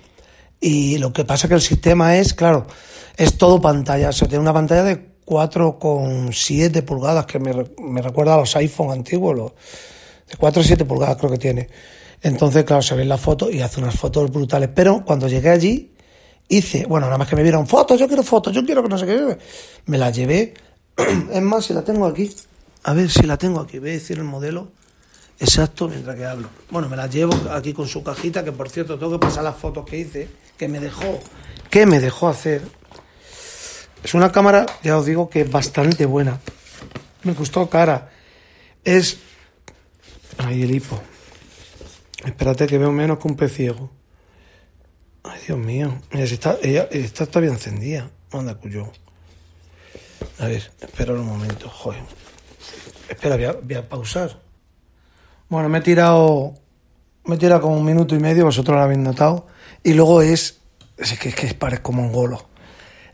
y 0.59 0.97
lo 0.99 1.11
que 1.11 1.25
pasa 1.25 1.47
que 1.47 1.55
el 1.55 1.61
sistema 1.61 2.17
es, 2.17 2.33
claro, 2.33 2.67
es 3.17 3.37
todo 3.37 3.59
pantalla, 3.59 4.09
o 4.09 4.13
sea, 4.13 4.27
tiene 4.27 4.41
una 4.41 4.53
pantalla 4.53 4.83
de 4.83 5.12
4,7 5.25 6.83
pulgadas 6.83 7.25
que 7.25 7.39
me, 7.39 7.53
me 7.79 8.01
recuerda 8.01 8.35
a 8.35 8.37
los 8.37 8.55
iPhone 8.55 8.91
antiguos, 8.91 9.35
los, 9.35 9.51
de 10.29 10.37
4 10.37 10.61
o 10.61 10.63
7 10.63 10.85
pulgadas 10.85 11.17
creo 11.17 11.31
que 11.31 11.37
tiene. 11.37 11.69
Entonces, 12.21 12.63
claro, 12.63 12.81
se 12.81 12.95
ve 12.95 13.03
la 13.03 13.17
foto 13.17 13.51
y 13.51 13.61
hace 13.61 13.81
unas 13.81 13.95
fotos 13.95 14.31
brutales. 14.31 14.69
Pero 14.73 15.03
cuando 15.03 15.27
llegué 15.27 15.49
allí, 15.49 15.91
hice, 16.47 16.85
bueno, 16.85 17.07
nada 17.07 17.17
más 17.17 17.27
que 17.27 17.35
me 17.35 17.43
vieron 17.43 17.67
fotos, 17.67 17.99
yo 17.99 18.07
quiero 18.07 18.23
fotos, 18.23 18.53
yo 18.53 18.65
quiero 18.65 18.81
que 18.81 18.89
no 18.89 18.97
sé 18.97 19.05
qué. 19.05 19.37
Me 19.87 19.97
la 19.97 20.09
llevé. 20.09 20.53
Es 21.31 21.41
más, 21.41 21.65
si 21.65 21.73
la 21.73 21.83
tengo 21.83 22.05
aquí. 22.05 22.33
A 22.83 22.93
ver 22.93 23.09
si 23.09 23.23
la 23.23 23.37
tengo 23.37 23.59
aquí. 23.59 23.79
Voy 23.79 23.89
a 23.89 23.93
decir 23.93 24.17
el 24.17 24.23
modelo 24.23 24.71
exacto 25.39 25.89
mientras 25.89 26.15
que 26.15 26.25
hablo. 26.25 26.47
Bueno, 26.69 26.87
me 26.87 26.95
la 26.95 27.07
llevo 27.07 27.33
aquí 27.51 27.73
con 27.73 27.87
su 27.87 28.03
cajita, 28.03 28.43
que 28.43 28.51
por 28.51 28.69
cierto 28.69 28.97
tengo 28.97 29.13
que 29.13 29.25
pasar 29.25 29.43
las 29.43 29.57
fotos 29.57 29.85
que 29.85 29.97
hice, 29.97 30.29
que 30.57 30.67
me 30.67 30.79
dejó, 30.79 31.19
que 31.69 31.85
me 31.85 31.99
dejó 31.99 32.29
hacer. 32.29 32.61
Es 34.03 34.13
una 34.13 34.31
cámara, 34.31 34.65
ya 34.83 34.97
os 34.97 35.05
digo, 35.05 35.29
que 35.29 35.41
es 35.41 35.51
bastante 35.51 36.05
buena. 36.05 36.39
Me 37.23 37.33
costó 37.33 37.69
cara. 37.69 38.09
Es. 38.83 39.17
Ay, 40.37 40.63
el 40.63 40.71
hipo. 40.71 41.01
Espérate 42.25 42.67
que 42.67 42.77
veo 42.77 42.91
menos 42.91 43.17
que 43.17 43.27
un 43.29 43.35
pez 43.35 43.53
ciego. 43.53 43.89
Ay, 45.23 45.39
Dios 45.47 45.57
mío. 45.57 46.01
Mira, 46.11 46.27
si 46.27 46.33
está, 46.33 46.57
ella, 46.61 46.87
está 46.91 47.39
bien 47.39 47.53
encendida. 47.53 48.09
Anda, 48.31 48.55
cuyo. 48.55 48.91
A 50.39 50.47
ver, 50.47 50.71
espera 50.81 51.13
un 51.13 51.25
momento, 51.25 51.69
joder. 51.69 52.01
Espera, 53.07 53.37
voy 53.61 53.75
a, 53.75 53.87
pausar. 53.87 54.37
Bueno, 55.47 55.69
me 55.69 55.77
he 55.77 55.81
tirado. 55.81 56.55
Me 57.25 57.35
he 57.35 57.37
tirado 57.37 57.61
como 57.61 57.77
un 57.77 57.85
minuto 57.85 58.15
y 58.15 58.19
medio, 58.19 58.43
vosotros 58.45 58.75
lo 58.75 58.83
habéis 58.83 58.99
notado. 58.99 59.47
Y 59.81 59.93
luego 59.93 60.21
es. 60.21 60.59
Es 60.97 61.17
que, 61.17 61.29
es 61.29 61.35
que 61.35 61.53
parezco 61.53 61.93
mongolo. 61.93 62.52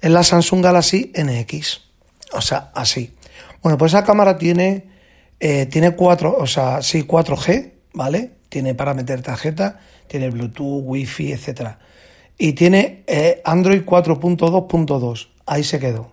Es 0.02 0.12
la 0.12 0.24
Samsung 0.24 0.64
Galaxy 0.64 1.12
NX. 1.16 1.82
O 2.34 2.42
sea, 2.42 2.72
así. 2.74 3.16
Bueno, 3.62 3.78
pues 3.78 3.94
esa 3.94 4.04
cámara 4.04 4.38
tiene. 4.38 4.88
eh, 5.40 5.66
tiene 5.68 5.96
cuatro, 5.96 6.36
o 6.38 6.48
sea, 6.48 6.82
sí, 6.82 7.04
4G, 7.08 7.72
¿vale? 7.94 8.32
Tiene 8.50 8.76
para 8.76 8.94
meter 8.94 9.22
tarjeta, 9.22 9.80
tiene 10.08 10.30
Bluetooth, 10.30 10.84
Wi-Fi, 10.86 11.32
etcétera. 11.34 11.80
Y 12.38 12.54
tiene 12.54 13.04
eh, 13.08 13.42
Android 13.46 13.84
4.2.2. 13.84 15.30
Ahí 15.46 15.64
se 15.64 15.80
quedó. 15.80 16.12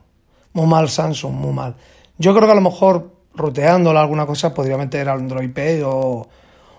Muy 0.52 0.66
mal 0.66 0.88
Samsung, 0.88 1.33
muy 1.35 1.52
mal. 1.52 1.76
Yo 2.19 2.35
creo 2.35 2.47
que 2.47 2.52
a 2.52 2.57
lo 2.57 2.61
mejor 2.61 3.12
roteándola 3.35 4.00
alguna 4.00 4.26
cosa 4.26 4.55
podría 4.55 4.76
meter 4.76 5.09
Android 5.09 5.52
P 5.52 5.83
o, 5.85 6.26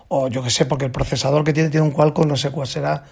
o 0.08 0.28
yo 0.28 0.42
que 0.42 0.50
sé, 0.50 0.66
porque 0.66 0.86
el 0.86 0.90
procesador 0.90 1.44
que 1.44 1.52
tiene 1.52 1.70
tiene 1.70 1.86
un 1.86 1.92
Qualcomm, 1.92 2.26
no 2.26 2.36
sé 2.36 2.50
cuál 2.50 2.66
será, 2.66 3.04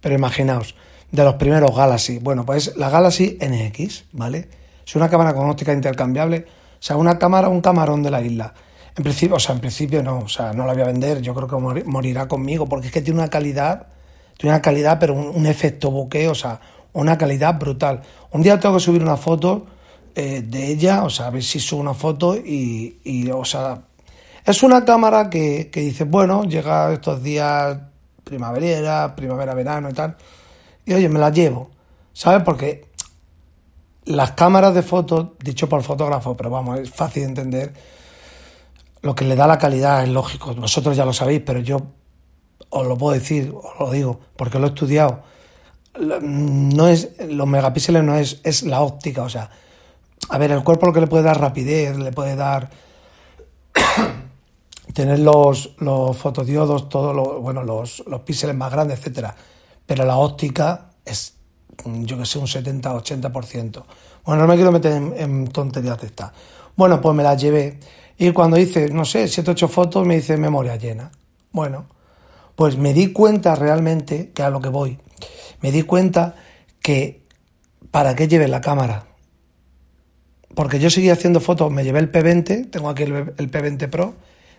pero 0.00 0.14
imaginaos, 0.14 0.74
de 1.10 1.24
los 1.24 1.34
primeros 1.34 1.74
Galaxy. 1.74 2.18
Bueno, 2.18 2.44
pues 2.44 2.76
la 2.76 2.90
Galaxy 2.90 3.38
NX, 3.40 4.04
¿vale? 4.12 4.48
Es 4.86 4.94
una 4.96 5.08
cámara 5.08 5.34
con 5.34 5.48
óptica 5.48 5.72
intercambiable, 5.72 6.46
o 6.48 6.82
sea, 6.82 6.96
una 6.96 7.18
cámara, 7.18 7.48
un 7.48 7.60
camarón 7.60 8.02
de 8.02 8.10
la 8.10 8.20
isla. 8.20 8.52
En 8.96 9.02
principio, 9.02 9.36
o 9.36 9.40
sea, 9.40 9.54
en 9.54 9.60
principio 9.60 10.02
no, 10.02 10.18
o 10.20 10.28
sea, 10.28 10.52
no 10.52 10.66
la 10.66 10.72
voy 10.72 10.82
a 10.82 10.86
vender, 10.86 11.20
yo 11.20 11.34
creo 11.34 11.48
que 11.48 11.56
mori- 11.56 11.84
morirá 11.84 12.28
conmigo, 12.28 12.66
porque 12.66 12.88
es 12.88 12.92
que 12.92 13.00
tiene 13.00 13.18
una 13.18 13.28
calidad, 13.28 13.86
tiene 14.36 14.54
una 14.54 14.62
calidad, 14.62 14.98
pero 15.00 15.14
un, 15.14 15.28
un 15.34 15.46
efecto 15.46 15.90
bokeh, 15.90 16.28
o 16.28 16.34
sea, 16.34 16.60
una 16.92 17.16
calidad 17.18 17.58
brutal. 17.58 18.02
Un 18.30 18.42
día 18.42 18.60
tengo 18.60 18.76
que 18.76 18.80
subir 18.82 19.02
una 19.02 19.16
foto 19.16 19.66
eh, 20.14 20.42
de 20.46 20.68
ella, 20.68 21.02
o 21.04 21.10
sea, 21.10 21.26
a 21.26 21.30
ver 21.30 21.42
si 21.42 21.58
subo 21.58 21.80
una 21.80 21.94
foto 21.94 22.36
y, 22.36 22.98
y, 23.02 23.30
o 23.30 23.44
sea, 23.44 23.80
es 24.44 24.62
una 24.62 24.84
cámara 24.84 25.28
que, 25.30 25.70
que 25.72 25.80
dice, 25.80 26.04
bueno, 26.04 26.44
llega 26.44 26.92
estos 26.92 27.20
días 27.22 27.78
primavera, 28.22 29.16
primavera, 29.16 29.54
verano 29.54 29.90
y 29.90 29.92
tal, 29.92 30.16
y 30.86 30.94
oye, 30.94 31.08
me 31.08 31.18
la 31.18 31.30
llevo, 31.30 31.70
¿sabes? 32.12 32.42
Porque 32.42 32.88
las 34.04 34.32
cámaras 34.32 34.74
de 34.74 34.82
fotos, 34.82 35.28
dicho 35.42 35.68
por 35.68 35.82
fotógrafo, 35.82 36.36
pero 36.36 36.50
vamos, 36.50 36.78
es 36.80 36.90
fácil 36.90 37.22
de 37.22 37.28
entender, 37.28 37.74
lo 39.02 39.14
que 39.14 39.24
le 39.24 39.36
da 39.36 39.46
la 39.46 39.58
calidad 39.58 40.02
es 40.02 40.08
lógico, 40.10 40.54
vosotros 40.54 40.96
ya 40.96 41.04
lo 41.04 41.12
sabéis, 41.12 41.42
pero 41.44 41.60
yo 41.60 41.78
os 42.70 42.86
lo 42.86 42.96
puedo 42.98 43.14
decir, 43.14 43.52
os 43.54 43.78
lo 43.80 43.90
digo, 43.90 44.20
porque 44.36 44.58
lo 44.58 44.66
he 44.66 44.70
estudiado. 44.70 45.22
Lo- 45.98 46.20
No 46.20 46.88
es, 46.88 47.10
los 47.28 47.46
megapíxeles 47.46 48.02
no 48.02 48.16
es, 48.16 48.40
es 48.44 48.62
la 48.64 48.80
óptica, 48.80 49.22
o 49.22 49.28
sea, 49.28 49.48
a 50.28 50.38
ver, 50.38 50.50
el 50.52 50.64
cuerpo 50.64 50.86
lo 50.86 50.92
que 50.92 51.00
le 51.00 51.06
puede 51.06 51.22
dar 51.22 51.40
rapidez, 51.40 51.96
le 51.96 52.12
puede 52.12 52.34
dar 52.36 52.70
tener 54.94 55.18
los, 55.20 55.74
los 55.78 56.16
fotodiodos, 56.16 56.88
todos 56.88 57.14
los, 57.14 57.40
bueno, 57.40 57.62
los, 57.62 58.02
los 58.06 58.20
píxeles 58.22 58.56
más 58.56 58.70
grandes, 58.72 58.98
etcétera. 58.98 59.34
Pero 59.86 60.04
la 60.04 60.16
óptica 60.16 60.90
es, 61.04 61.34
mm, 61.84 62.04
yo 62.04 62.18
que 62.18 62.26
sé, 62.26 62.38
un 62.38 62.46
70-80%. 62.46 63.84
Bueno, 64.24 64.42
no 64.42 64.48
me 64.48 64.54
quiero 64.54 64.72
meter 64.72 64.92
en, 64.92 65.46
tonterías 65.48 66.00
de 66.00 66.06
estas. 66.06 66.32
Bueno, 66.76 67.00
pues 67.00 67.14
me 67.14 67.22
las 67.22 67.40
llevé. 67.40 67.78
Y 68.16 68.30
cuando 68.32 68.58
hice, 68.58 68.88
no 68.90 69.04
sé, 69.04 69.28
7 69.28 69.50
8 69.50 69.68
fotos, 69.68 70.06
me 70.06 70.16
dice 70.16 70.36
memoria 70.36 70.76
llena. 70.76 71.10
Bueno, 71.52 71.86
pues 72.56 72.76
me 72.78 72.94
di 72.94 73.12
cuenta 73.12 73.54
realmente, 73.54 74.30
que 74.32 74.42
a 74.42 74.50
lo 74.50 74.60
que 74.60 74.68
voy, 74.68 74.98
me 75.60 75.72
di 75.72 75.82
cuenta 75.82 76.36
que 76.80 77.24
para 77.90 78.14
qué 78.14 78.28
lleve 78.28 78.48
la 78.48 78.60
cámara. 78.60 79.06
Porque 80.54 80.78
yo 80.78 80.88
seguía 80.88 81.14
haciendo 81.14 81.40
fotos, 81.40 81.70
me 81.70 81.84
llevé 81.84 81.98
el 81.98 82.10
P20, 82.10 82.70
tengo 82.70 82.88
aquí 82.88 83.02
el, 83.02 83.34
el 83.36 83.50
P20 83.50 83.90
Pro, 83.90 84.14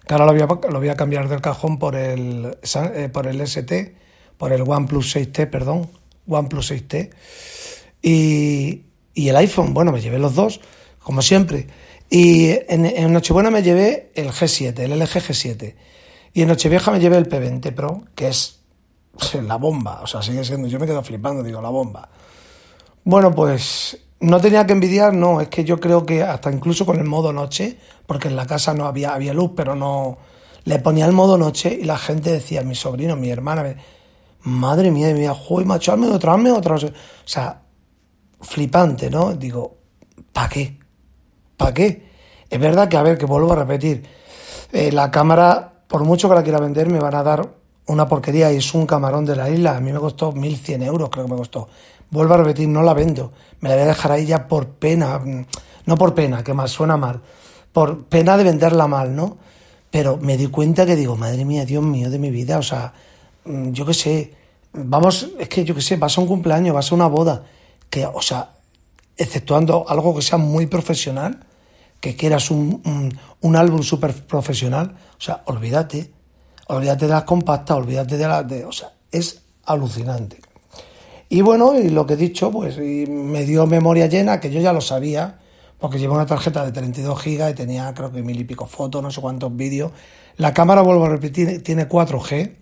que 0.06 0.14
ahora 0.14 0.26
lo 0.26 0.34
voy, 0.34 0.42
a, 0.42 0.72
lo 0.72 0.80
voy 0.80 0.90
a 0.90 0.96
cambiar 0.96 1.28
del 1.30 1.42
cajón 1.42 1.80
por 1.80 1.96
el, 1.96 2.58
eh, 2.96 3.10
por 3.12 3.28
el 3.28 3.42
ST, 3.42 3.96
por 4.38 4.54
el 4.54 4.62
OnePlus 4.62 5.16
6T, 5.16 5.50
perdón, 5.50 5.90
OnePlus 6.28 6.72
6T. 6.72 7.10
Y, 8.02 8.84
y 9.14 9.30
el 9.30 9.36
iPhone, 9.38 9.74
bueno, 9.74 9.92
me 9.92 10.02
llevé 10.02 10.20
los 10.20 10.36
dos, 10.36 10.62
como 11.00 11.22
siempre. 11.22 11.68
Y 12.10 12.50
en, 12.68 12.86
en 12.86 13.12
Nochebuena 13.14 13.50
me 13.50 13.64
llevé 13.64 14.12
el 14.16 14.30
G7, 14.30 14.78
el 14.80 15.00
LG 15.00 15.22
G7. 15.22 15.76
Y 16.34 16.42
en 16.42 16.50
Nochevieja 16.50 16.92
me 16.92 17.00
llevé 17.00 17.18
el 17.18 17.30
P20 17.30 17.74
Pro, 17.74 18.04
que 18.14 18.28
es 18.28 18.60
la 19.48 19.56
bomba. 19.56 20.02
O 20.02 20.08
sea, 20.08 20.22
sigue 20.22 20.44
siendo, 20.44 20.68
yo 20.68 20.80
me 20.80 20.86
quedo 20.86 21.04
flipando, 21.04 21.44
digo, 21.44 21.62
la 21.62 21.70
bomba. 21.70 22.10
Bueno, 23.04 23.34
pues 23.34 23.98
no 24.20 24.40
tenía 24.40 24.66
que 24.66 24.74
envidiar, 24.74 25.14
no, 25.14 25.42
es 25.42 25.50
que 25.50 25.64
yo 25.64 25.80
creo 25.80 26.06
que 26.06 26.24
hasta 26.24 26.52
incluso 26.52 26.86
con 26.86 26.98
el 26.98 27.06
modo 27.06 27.32
noche, 27.32 27.78
porque 28.06 28.28
en 28.28 28.36
la 28.36 28.46
casa 28.46 28.74
no 28.74 28.86
había, 28.86 29.14
había 29.14 29.34
luz, 29.34 29.52
pero 29.56 29.76
no. 29.76 30.18
Le 30.64 30.80
ponía 30.80 31.06
el 31.06 31.12
modo 31.12 31.38
noche 31.38 31.78
y 31.80 31.86
la 31.86 31.98
gente 31.98 32.32
decía, 32.32 32.64
mi 32.64 32.74
sobrino, 32.74 33.16
mi 33.16 33.30
hermana, 33.30 33.76
madre 34.46 34.92
mía, 34.92 35.14
mía, 35.14 35.34
joder, 35.34 35.68
macho, 35.68 35.92
hazme 35.92 36.08
otra, 36.08 36.34
hazme 36.34 36.52
otra. 36.52 36.76
O 36.76 36.80
sea, 37.26 37.62
flipante, 38.42 39.10
¿no? 39.10 39.34
Digo, 39.34 39.78
¿para 40.32 40.50
qué? 40.50 40.80
¿Para 41.58 41.74
qué? 41.74 42.06
Es 42.50 42.60
verdad 42.60 42.88
que, 42.88 42.98
a 42.98 43.04
ver, 43.04 43.18
que 43.18 43.26
vuelvo 43.26 43.54
a 43.54 43.56
repetir, 43.58 44.04
eh, 44.72 44.92
la 44.92 45.12
cámara, 45.12 45.74
por 45.88 46.04
mucho 46.04 46.30
que 46.30 46.36
la 46.36 46.44
quiera 46.44 46.60
vender, 46.60 46.90
me 46.90 47.00
van 47.00 47.16
a 47.16 47.24
dar 47.24 47.50
una 47.88 48.08
porquería 48.08 48.52
y 48.52 48.58
es 48.58 48.74
un 48.74 48.86
camarón 48.86 49.26
de 49.26 49.36
la 49.36 49.50
isla. 49.50 49.78
A 49.78 49.80
mí 49.80 49.92
me 49.92 50.00
costó 50.00 50.32
1.100 50.32 50.84
euros, 50.84 51.10
creo 51.10 51.26
que 51.26 51.32
me 51.32 51.38
costó. 51.38 51.68
Vuelvo 52.12 52.36
a 52.36 52.38
repetir, 52.38 52.68
no 52.68 52.84
la 52.84 52.94
vendo. 52.94 53.32
Me 53.62 53.70
la 53.70 53.76
voy 53.76 53.84
a 53.84 53.88
dejar 53.88 54.12
ahí 54.12 54.26
ya 54.26 54.48
por 54.48 54.68
pena. 54.68 55.20
No 55.86 55.98
por 55.98 56.14
pena, 56.14 56.44
que 56.44 56.54
más 56.54 56.72
suena 56.72 56.98
mal. 56.98 57.22
Por 57.72 58.06
pena 58.06 58.38
de 58.38 58.44
venderla 58.44 58.88
mal, 58.88 59.16
¿no? 59.16 59.38
Pero 59.90 60.18
me 60.18 60.38
di 60.38 60.48
cuenta 60.48 60.86
que 60.86 60.96
digo, 60.96 61.16
madre 61.16 61.46
mía, 61.46 61.66
Dios 61.66 61.84
mío 61.84 62.10
de 62.10 62.20
mi 62.20 62.30
vida. 62.30 62.58
O 62.58 62.64
sea, 62.64 62.94
yo 63.46 63.86
qué 63.86 63.94
sé. 63.94 64.34
Vamos, 64.74 65.30
es 65.40 65.48
que 65.48 65.64
yo 65.64 65.74
qué 65.74 65.82
sé, 65.82 65.96
vas 65.96 66.18
a 66.18 66.22
un 66.22 66.28
cumpleaños, 66.28 66.74
vas 66.74 66.92
a 66.92 66.96
una 66.96 67.08
boda. 67.08 67.44
Que, 67.90 68.06
o 68.06 68.22
sea, 68.22 68.52
exceptuando 69.18 69.86
algo 69.88 70.16
que 70.16 70.22
sea 70.22 70.38
muy 70.38 70.66
profesional, 70.66 71.46
que 72.00 72.16
quieras 72.16 72.52
un, 72.52 73.18
un, 73.42 73.56
álbum 73.56 73.82
súper 73.84 74.14
profesional, 74.14 74.96
o 75.18 75.22
sea, 75.22 75.44
olvídate, 75.46 76.12
olvídate 76.68 77.06
de 77.06 77.12
las 77.12 77.24
compactas, 77.24 77.78
olvídate 77.78 78.18
de 78.18 78.28
las... 78.28 78.48
De, 78.48 78.66
o 78.66 78.72
sea, 78.72 78.94
es 79.12 79.42
alucinante. 79.66 80.40
Y 81.30 81.42
bueno, 81.42 81.78
y 81.80 81.90
lo 81.90 82.06
que 82.06 82.14
he 82.14 82.18
dicho, 82.18 82.52
pues 82.52 82.78
y 82.78 83.06
me 83.08 83.46
dio 83.46 83.66
memoria 83.66 84.08
llena, 84.08 84.40
que 84.40 84.52
yo 84.52 84.60
ya 84.60 84.74
lo 84.74 84.82
sabía, 84.82 85.40
porque 85.80 86.00
llevo 86.00 86.14
una 86.16 86.26
tarjeta 86.26 86.64
de 86.66 86.72
32 86.72 87.20
gigas 87.20 87.52
y 87.52 87.56
tenía 87.56 87.94
creo 87.94 88.12
que 88.12 88.22
mil 88.22 88.40
y 88.40 88.44
pico 88.44 88.68
fotos, 88.68 89.02
no 89.02 89.12
sé 89.12 89.22
cuántos 89.22 89.56
vídeos. 89.56 89.92
La 90.38 90.54
cámara, 90.54 90.82
vuelvo 90.82 91.06
a 91.06 91.10
repetir, 91.10 91.64
tiene 91.64 91.88
4G, 91.88 92.56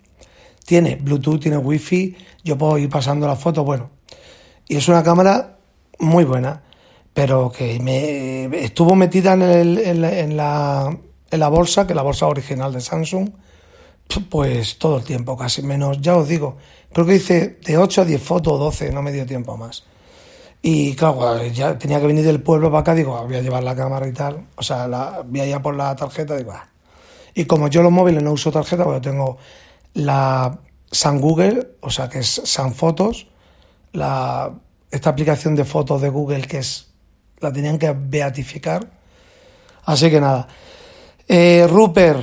tiene 0.65 0.95
Bluetooth, 0.95 1.39
tiene 1.41 1.57
Wi-Fi, 1.57 2.15
yo 2.43 2.57
puedo 2.57 2.77
ir 2.77 2.89
pasando 2.89 3.27
las 3.27 3.39
fotos, 3.39 3.65
bueno. 3.65 3.89
Y 4.67 4.75
es 4.77 4.87
una 4.87 5.03
cámara 5.03 5.57
muy 5.99 6.23
buena, 6.23 6.63
pero 7.13 7.51
que 7.51 7.79
me 7.79 8.45
estuvo 8.63 8.95
metida 8.95 9.33
en, 9.33 9.41
el- 9.41 9.77
en 9.79 10.01
la, 10.37 10.89
en 11.31 11.39
la- 11.39 11.47
bolsa, 11.49 11.85
que 11.85 11.93
es 11.93 11.97
la 11.97 12.01
bolsa 12.01 12.27
original 12.27 12.71
de 12.73 12.81
Samsung, 12.81 13.29
pues 14.29 14.77
todo 14.77 14.97
el 14.97 15.03
tiempo, 15.03 15.35
casi 15.37 15.61
menos, 15.63 15.99
ya 16.01 16.15
os 16.15 16.27
digo, 16.27 16.57
creo 16.91 17.05
que 17.05 17.15
hice 17.15 17.57
de 17.65 17.77
8 17.77 18.01
a 18.01 18.05
10 18.05 18.21
fotos 18.21 18.53
o 18.53 18.57
12, 18.57 18.91
no 18.91 19.01
me 19.01 19.11
dio 19.11 19.25
tiempo 19.25 19.57
más. 19.57 19.83
Y 20.61 20.95
claro, 20.95 21.45
ya 21.47 21.77
tenía 21.77 21.99
que 21.99 22.07
venir 22.07 22.23
del 22.23 22.41
pueblo 22.41 22.69
para 22.69 22.81
acá, 22.81 22.95
digo, 22.95 23.21
voy 23.25 23.35
a 23.35 23.41
llevar 23.41 23.63
la 23.63 23.75
cámara 23.75 24.07
y 24.07 24.13
tal, 24.13 24.47
o 24.55 24.63
sea, 24.63 24.87
voy 25.25 25.39
a 25.41 25.45
ir 25.47 25.61
por 25.61 25.75
la 25.75 25.95
tarjeta, 25.95 26.37
digo, 26.37 26.51
ah. 26.53 26.67
Y 27.35 27.45
como 27.45 27.67
yo 27.67 27.81
los 27.81 27.91
móviles 27.91 28.21
no 28.23 28.31
uso 28.31 28.51
tarjeta, 28.51 28.83
porque 28.83 29.01
tengo 29.01 29.37
la 29.93 30.59
San 30.91 31.19
Google, 31.19 31.75
o 31.81 31.89
sea, 31.89 32.09
que 32.09 32.19
es 32.19 32.41
San 32.45 32.73
Fotos, 32.73 33.27
la, 33.91 34.53
esta 34.91 35.09
aplicación 35.09 35.55
de 35.55 35.65
fotos 35.65 36.01
de 36.01 36.09
Google 36.09 36.41
que 36.41 36.59
es, 36.59 36.91
la 37.39 37.51
tenían 37.51 37.77
que 37.77 37.95
beatificar. 37.97 38.89
Así 39.85 40.09
que 40.09 40.21
nada. 40.21 40.47
Eh, 41.27 41.67
Rupert, 41.69 42.21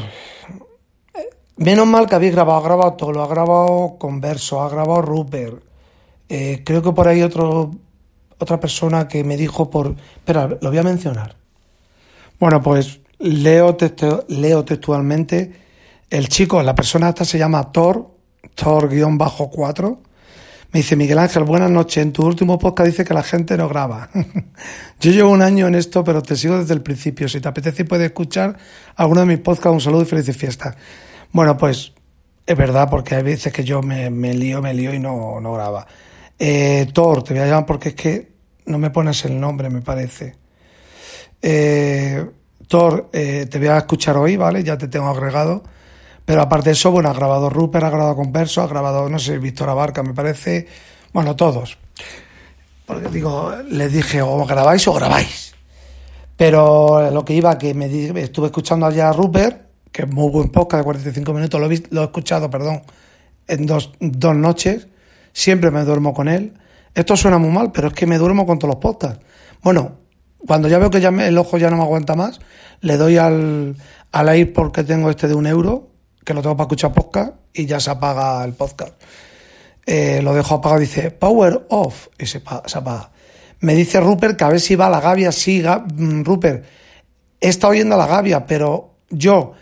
Menos 1.57 1.87
mal 1.87 2.07
que 2.07 2.15
habéis 2.15 2.33
grabado, 2.33 2.59
ha 2.59 2.63
grabado 2.63 2.93
todo, 2.95 3.13
lo 3.13 3.23
ha 3.23 3.29
grabado 3.29 3.97
Converso, 3.99 4.63
ha 4.63 4.71
grabado 4.71 5.03
Rupert. 5.03 5.63
Eh, 6.27 6.63
creo 6.65 6.81
que 6.83 6.93
por 6.93 7.07
ahí 7.07 7.21
otro, 7.21 7.71
otra 8.39 8.59
persona 8.59 9.07
que 9.07 9.25
me 9.25 9.37
dijo 9.37 9.69
por... 9.69 9.95
Espera, 10.17 10.49
lo 10.59 10.71
voy 10.71 10.79
a 10.79 10.83
mencionar. 10.83 11.37
Bueno, 12.39 12.63
pues 12.63 13.01
leo, 13.19 13.77
textu- 13.77 14.25
leo 14.29 14.65
textualmente. 14.65 15.53
El 16.11 16.29
chico, 16.29 16.61
la 16.65 16.75
persona 16.75 17.11
esta 17.11 17.25
se 17.25 17.39
llama 17.39 17.71
Thor, 17.71 18.11
Thor-4. 18.57 19.99
Me 20.73 20.81
dice, 20.81 20.97
Miguel 20.97 21.21
Ángel, 21.21 21.45
buenas 21.45 21.71
noches. 21.71 22.03
En 22.03 22.13
tu 22.13 22.27
último 22.27 22.59
podcast 22.59 22.89
dice 22.89 23.05
que 23.05 23.15
la 23.15 23.23
gente 23.23 23.57
no 23.57 23.69
graba. 23.69 24.11
Yo 25.01 25.13
llevo 25.13 25.31
un 25.31 25.41
año 25.41 25.69
en 25.69 25.77
esto, 25.77 26.03
pero 26.03 26.21
te 26.21 26.35
sigo 26.35 26.59
desde 26.59 26.75
el 26.75 26.83
principio. 26.83 27.29
Si 27.29 27.41
te 27.41 27.47
apetece, 27.47 27.85
puedes 27.85 28.07
escuchar 28.07 28.57
alguno 28.97 29.21
de 29.21 29.27
mis 29.29 29.39
podcasts. 29.39 29.73
Un 29.73 29.81
saludo 29.81 30.03
y 30.03 30.07
felices 30.07 30.37
fiestas. 30.37 30.75
Bueno, 31.31 31.57
pues 31.57 31.93
es 32.45 32.57
verdad, 32.57 32.91
porque 32.91 33.15
hay 33.15 33.23
veces 33.23 33.53
que 33.53 33.63
yo 33.63 33.81
me, 33.81 34.11
me 34.11 34.35
lío, 34.35 34.61
me 34.61 34.75
lío 34.75 34.93
y 34.93 34.99
no, 34.99 35.41
no 35.41 35.53
graba. 35.53 35.87
Eh, 36.37 36.89
Thor, 36.93 37.23
te 37.23 37.35
voy 37.35 37.43
a 37.45 37.47
llamar 37.47 37.67
porque 37.67 37.91
es 37.91 37.95
que 37.95 38.33
no 38.67 38.79
me 38.79 38.91
pones 38.91 39.25
el 39.27 39.39
nombre, 39.39 39.71
me 39.71 39.81
parece. 39.81 40.35
Eh, 41.41 42.27
Thor, 42.67 43.11
eh, 43.13 43.47
te 43.49 43.59
voy 43.59 43.69
a 43.69 43.79
escuchar 43.79 44.17
hoy, 44.17 44.37
¿vale? 44.37 44.65
Ya 44.65 44.77
te 44.77 44.89
tengo 44.89 45.07
agregado. 45.07 45.63
Pero 46.31 46.43
aparte 46.43 46.69
de 46.69 46.75
eso, 46.75 46.93
bueno, 46.93 47.09
ha 47.09 47.13
grabado 47.13 47.51
Rupert, 47.51 47.85
ha 47.87 47.91
grabado 47.91 48.15
Converso, 48.15 48.63
ha 48.63 48.69
grabado, 48.69 49.09
no 49.09 49.19
sé, 49.19 49.39
Víctor 49.39 49.69
Abarca, 49.69 50.05
me 50.05 50.15
parece. 50.15 50.69
Bueno, 51.13 51.35
todos. 51.35 51.77
Porque 52.87 53.09
digo, 53.09 53.53
les 53.69 53.93
dije, 53.93 54.23
o 54.23 54.47
grabáis 54.47 54.87
o 54.87 54.93
grabáis. 54.93 55.57
Pero 56.37 57.11
lo 57.11 57.25
que 57.25 57.35
iba, 57.35 57.59
que 57.59 57.75
me 57.75 57.87
estuve 58.21 58.47
escuchando 58.47 58.87
allá 58.87 59.09
a 59.09 59.13
Rupert, 59.13 59.63
que 59.91 60.03
es 60.03 60.09
muy 60.09 60.31
buen 60.31 60.51
podcast 60.51 60.79
de 60.83 60.85
45 60.85 61.33
minutos, 61.35 61.61
lo 61.61 61.69
he, 61.69 61.83
lo 61.91 62.03
he 62.03 62.05
escuchado, 62.05 62.49
perdón, 62.49 62.83
en 63.49 63.67
dos, 63.67 63.91
dos 63.99 64.37
noches. 64.37 64.87
Siempre 65.33 65.73
me 65.73 65.83
duermo 65.83 66.15
con 66.15 66.29
él. 66.29 66.55
Esto 66.95 67.17
suena 67.17 67.39
muy 67.39 67.51
mal, 67.51 67.73
pero 67.73 67.89
es 67.89 67.95
que 67.95 68.07
me 68.07 68.19
duermo 68.19 68.47
con 68.47 68.61
todos 68.61 68.75
los 68.75 68.81
podcasts. 68.81 69.19
Bueno, 69.65 69.97
cuando 70.47 70.69
ya 70.69 70.79
veo 70.79 70.91
que 70.91 71.01
ya 71.01 71.11
me- 71.11 71.27
el 71.27 71.37
ojo 71.39 71.59
ya 71.59 71.71
no 71.71 71.77
me 71.77 71.83
aguanta 71.83 72.15
más, 72.15 72.39
le 72.83 72.97
doy 72.97 73.17
al, 73.17 73.75
al 74.13 74.29
AirPod 74.29 74.71
que 74.71 74.85
tengo 74.85 75.11
este 75.11 75.27
de 75.27 75.35
un 75.35 75.49
euro, 75.49 75.90
que 76.25 76.35
lo 76.35 76.43
tengo 76.43 76.57
para 76.57 76.65
escuchar 76.67 76.93
podcast, 76.93 77.33
y 77.53 77.67
ya 77.67 77.81
se 77.81 77.91
apaga 77.91 78.45
el 78.45 78.53
podcast. 78.55 78.93
Eh, 79.87 80.21
lo 80.23 80.35
dejo 80.35 80.57
apagado, 80.57 80.81
dice 80.81 81.11
power 81.11 81.67
off, 81.71 82.09
y 82.19 82.27
se, 82.27 82.43
se 82.67 82.79
apaga. 82.79 83.11
Me 83.61 83.75
dice 83.75 84.01
Rupert 84.01 84.37
que 84.39 84.45
a 84.45 84.49
ver 84.49 84.61
si 84.61 84.75
va 84.77 84.89
la 84.89 85.01
Gavia. 85.01 85.33
Sí, 85.33 85.61
Ga- 85.63 85.85
mm, 85.85 86.25
Rupert, 86.25 86.65
he 87.41 87.49
estado 87.49 87.75
yendo 87.75 87.95
a 87.95 87.99
la 87.99 88.07
Gavia, 88.07 88.47
pero 88.47 88.95
yo 89.11 89.53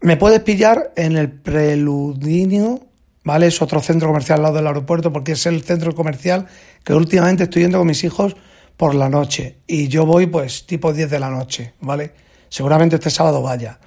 me 0.00 0.16
puedes 0.16 0.40
pillar 0.40 0.92
en 0.96 1.16
el 1.16 1.30
Preludinio, 1.30 2.80
¿vale? 3.24 3.46
Es 3.46 3.62
otro 3.62 3.80
centro 3.80 4.08
comercial 4.08 4.38
al 4.38 4.42
lado 4.44 4.56
del 4.56 4.66
aeropuerto, 4.66 5.12
porque 5.12 5.32
es 5.32 5.46
el 5.46 5.62
centro 5.62 5.94
comercial 5.94 6.46
que 6.84 6.94
últimamente 6.94 7.44
estoy 7.44 7.62
yendo 7.62 7.78
con 7.78 7.86
mis 7.86 8.02
hijos 8.04 8.34
por 8.76 8.94
la 8.94 9.08
noche. 9.08 9.58
Y 9.66 9.88
yo 9.88 10.06
voy, 10.06 10.26
pues, 10.26 10.66
tipo 10.66 10.92
10 10.92 11.10
de 11.10 11.20
la 11.20 11.30
noche, 11.30 11.74
¿vale? 11.80 12.14
Seguramente 12.48 12.96
este 12.96 13.10
sábado 13.10 13.42
vaya, 13.42 13.78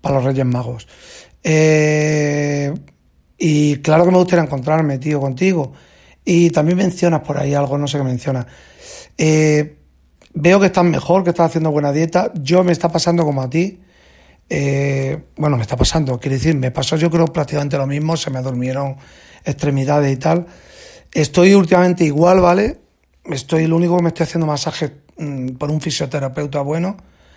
para 0.00 0.16
los 0.16 0.24
Reyes 0.24 0.44
Magos. 0.44 0.86
Eh, 1.42 2.72
y 3.38 3.76
claro 3.78 4.04
que 4.04 4.10
me 4.10 4.18
gustaría 4.18 4.44
encontrarme, 4.44 4.98
tío, 4.98 5.20
contigo. 5.20 5.72
Y 6.24 6.50
también 6.50 6.78
mencionas 6.78 7.22
por 7.22 7.38
ahí 7.38 7.54
algo, 7.54 7.76
no 7.78 7.88
sé 7.88 7.98
qué 7.98 8.04
mencionas. 8.04 8.46
Eh, 9.18 9.78
veo 10.34 10.60
que 10.60 10.66
estás 10.66 10.84
mejor, 10.84 11.24
que 11.24 11.30
estás 11.30 11.46
haciendo 11.46 11.70
buena 11.70 11.92
dieta. 11.92 12.32
Yo 12.40 12.62
me 12.62 12.72
está 12.72 12.88
pasando 12.88 13.24
como 13.24 13.42
a 13.42 13.50
ti. 13.50 13.80
Eh, 14.48 15.18
bueno, 15.36 15.56
me 15.56 15.62
está 15.62 15.76
pasando, 15.76 16.18
quiere 16.20 16.36
decir, 16.36 16.54
me 16.54 16.70
pasó 16.70 16.96
yo 16.96 17.10
creo 17.10 17.26
prácticamente 17.26 17.78
lo 17.78 17.86
mismo, 17.86 18.18
se 18.18 18.30
me 18.30 18.42
durmieron 18.42 18.96
extremidades 19.44 20.12
y 20.12 20.16
tal. 20.16 20.46
Estoy 21.10 21.54
últimamente 21.54 22.04
igual, 22.04 22.40
¿vale? 22.40 22.80
Estoy, 23.24 23.66
lo 23.66 23.76
único 23.76 23.96
que 23.96 24.02
me 24.02 24.08
estoy 24.08 24.24
haciendo 24.24 24.46
masaje 24.46 24.92
mm, 25.16 25.52
por 25.54 25.70
un 25.70 25.80
fisioterapeuta 25.80 26.60
bueno, 26.60 26.96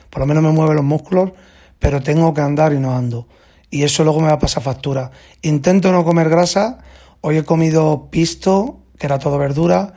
por 0.10 0.20
lo 0.20 0.26
menos 0.26 0.44
me 0.44 0.50
mueve 0.52 0.76
los 0.76 0.84
músculos, 0.84 1.32
pero 1.80 2.02
tengo 2.02 2.34
que 2.34 2.42
andar 2.42 2.74
y 2.74 2.80
no 2.80 2.96
ando. 2.96 3.28
Y 3.76 3.84
eso 3.84 4.06
luego 4.06 4.22
me 4.22 4.28
va 4.28 4.36
a 4.36 4.40
pasar 4.40 4.64
factura. 4.64 5.12
Intento 5.42 5.92
no 5.92 6.06
comer 6.06 6.30
grasa, 6.30 6.78
hoy 7.20 7.36
he 7.40 7.44
comido 7.44 8.08
pisto, 8.10 8.80
que 8.98 9.06
era 9.06 9.20
todo 9.20 9.38
verdura, 9.38 9.96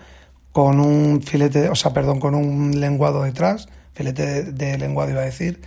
con 0.51 0.81
un 0.81 1.23
filete, 1.23 1.69
o 1.69 1.77
sea, 1.77 1.93
perdón, 1.93 2.19
con 2.19 2.35
un 2.35 2.81
lenguado 2.81 3.23
detrás, 3.23 3.69
filete 3.95 4.27
de, 4.27 4.53
de 4.53 4.79
lenguado 4.79 5.13
iba 5.13 5.21
a 5.21 5.27
decir, 5.27 5.61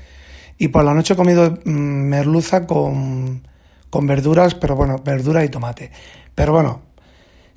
y 0.58 0.68
por 0.68 0.84
la 0.84 0.94
noche 0.94 1.14
he 1.14 1.16
comido 1.16 1.58
mm, 1.64 1.70
merluza 1.70 2.68
con, 2.68 3.48
con 3.90 4.08
verduras, 4.08 4.56
pero 4.56 4.76
bueno, 4.76 4.98
verdura 5.02 5.46
y 5.46 5.48
tomate. 5.48 5.90
Pero 6.36 6.52
bueno, 6.52 6.82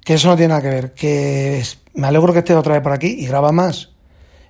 que 0.04 0.14
eso 0.14 0.28
no 0.28 0.36
tiene 0.36 0.50
nada 0.50 0.62
que 0.62 0.68
ver, 0.70 0.94
que 0.94 1.58
es- 1.58 1.80
me 1.94 2.06
alegro 2.06 2.32
que 2.32 2.38
estés 2.38 2.54
otra 2.54 2.74
vez 2.74 2.82
por 2.84 2.92
aquí 2.92 3.08
y 3.08 3.26
graba 3.26 3.50
más. 3.50 3.90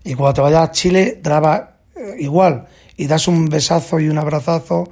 Y 0.04 0.12
cuando 0.16 0.34
te 0.34 0.40
vayas 0.42 0.68
a 0.68 0.70
Chile, 0.70 1.18
graba 1.24 1.78
eh, 1.96 2.16
igual 2.18 2.66
y 2.94 3.06
das 3.06 3.26
un 3.26 3.46
besazo 3.48 4.00
y 4.00 4.10
un 4.10 4.18
abrazazo 4.18 4.84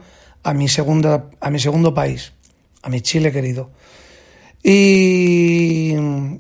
a 0.42 0.54
mi 0.54 0.68
segunda, 0.68 1.28
a 1.40 1.50
mi 1.50 1.58
segundo 1.58 1.94
país, 1.94 2.32
a 2.82 2.88
mi 2.88 3.00
Chile 3.00 3.32
querido. 3.32 3.70
Y, 4.62 5.94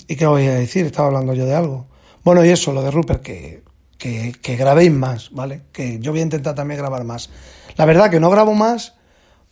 ¿y 0.06 0.16
qué 0.16 0.26
voy 0.26 0.46
a 0.46 0.54
decir? 0.54 0.86
Estaba 0.86 1.08
hablando 1.08 1.34
yo 1.34 1.44
de 1.44 1.54
algo. 1.54 1.86
Bueno, 2.24 2.44
y 2.44 2.50
eso, 2.50 2.72
lo 2.72 2.82
de 2.82 2.90
Rupert, 2.90 3.22
que, 3.22 3.62
que, 3.98 4.56
grabéis 4.56 4.92
más, 4.92 5.30
¿vale? 5.32 5.62
Que 5.72 5.98
yo 6.00 6.12
voy 6.12 6.20
a 6.20 6.24
intentar 6.24 6.54
también 6.54 6.78
grabar 6.78 7.04
más. 7.04 7.30
La 7.76 7.84
verdad 7.84 8.10
que 8.10 8.20
no 8.20 8.30
grabo 8.30 8.54
más 8.54 8.94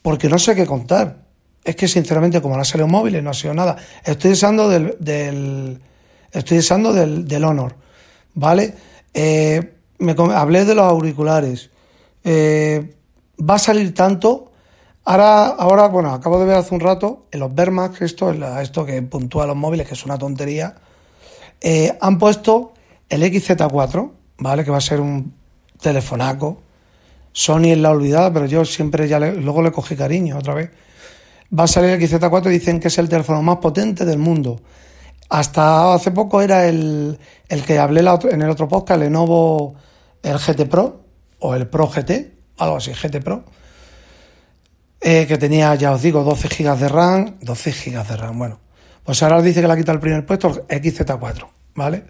porque 0.03 0.29
no 0.29 0.39
sé 0.39 0.55
qué 0.55 0.67
contar. 0.67 1.25
Es 1.65 1.77
que 1.77 1.89
sinceramente, 1.89 2.41
como 2.41 2.57
no 2.57 2.63
ha 2.63 2.65
salido 2.65 2.89
móviles, 2.89 3.23
no 3.23 3.31
ha 3.31 3.35
sido 3.35 3.55
nada. 3.55 3.77
Estoy 4.05 4.31
deseando 4.31 4.69
del, 4.69 4.97
del 4.99 5.81
estoy 6.33 6.59
deseando 6.59 6.93
del, 6.93 7.27
del 7.29 7.45
Honor, 7.45 7.77
¿vale? 8.35 8.75
Eh, 9.13 9.75
hablé 10.35 10.65
de 10.65 10.75
los 10.75 10.85
auriculares. 10.85 11.71
Eh, 12.25 12.95
va 13.41 13.55
a 13.55 13.59
salir 13.59 13.95
tanto. 13.95 14.53
Ahora, 15.05 15.47
ahora, 15.47 15.89
bueno, 15.89 16.13
acabo 16.13 16.39
de 16.39 16.47
ver 16.47 16.57
hace 16.57 16.75
un 16.75 16.81
rato 16.81 17.27
en 17.31 17.41
los 17.41 17.55
Vermax, 17.55 18.03
esto, 18.03 18.31
esto 18.61 18.85
que 18.85 19.01
puntúa 19.03 19.47
los 19.47 19.57
móviles, 19.57 19.87
que 19.87 19.95
es 19.95 20.05
una 20.05 20.19
tontería. 20.19 20.77
Eh, 21.61 21.97
han 22.01 22.19
puesto 22.19 22.75
el 23.09 23.23
XZ4, 23.23 24.11
¿vale? 24.39 24.65
Que 24.65 24.71
va 24.71 24.79
a 24.79 24.83
ser 24.83 25.01
un 25.01 25.35
telefonaco. 25.81 26.63
Sony 27.33 27.73
es 27.73 27.79
la 27.79 27.91
olvidada, 27.91 28.33
pero 28.33 28.47
yo 28.47 28.65
siempre 28.65 29.09
ya 29.09 29.19
luego 29.19 29.63
le 29.63 29.73
cogí 29.73 29.97
cariño 29.97 30.39
otra 30.39 30.55
vez. 30.55 30.71
va 31.57 31.65
a 31.65 31.67
salir 31.67 31.91
el 31.91 32.01
XZ4 32.01 32.47
y 32.47 32.51
dicen 32.51 32.81
que 32.81 32.89
es 32.89 32.99
el 32.99 33.09
teléfono 33.09 33.43
más 33.43 33.57
potente 33.59 34.05
del 34.05 34.19
mundo. 34.19 34.61
Hasta 35.29 35.95
hace 35.95 36.11
poco 36.11 36.43
era 36.43 36.67
el, 36.67 37.19
el 37.49 37.63
que 37.63 37.79
hablé 37.79 38.01
en 38.01 38.43
el 38.43 38.51
otro 38.51 38.69
podcast, 38.69 39.01
el 39.01 39.09
Lenovo, 39.09 39.77
el 40.23 40.39
GT 40.39 40.69
Pro, 40.69 41.05
o 41.39 41.55
el 41.55 41.69
Pro 41.69 41.89
GT, 41.89 42.40
algo 42.61 42.77
así, 42.77 42.93
GT 42.93 43.23
Pro, 43.23 43.45
eh, 45.01 45.27
que 45.27 45.39
tenía, 45.39 45.75
ya 45.75 45.93
os 45.93 46.03
digo, 46.03 46.23
12 46.23 46.49
GB 46.49 46.79
de 46.79 46.89
RAM, 46.89 47.37
12 47.41 47.73
GB 47.73 48.07
de 48.07 48.17
RAM, 48.17 48.39
bueno. 48.39 48.61
Pues 49.05 49.23
ahora 49.23 49.41
dice 49.41 49.61
que 49.61 49.67
le 49.67 49.73
ha 49.73 49.77
quitado 49.77 49.97
el 49.97 50.01
primer 50.01 50.27
puesto 50.27 50.67
el 50.69 50.83
XZ4, 50.83 51.49
¿vale? 51.75 52.05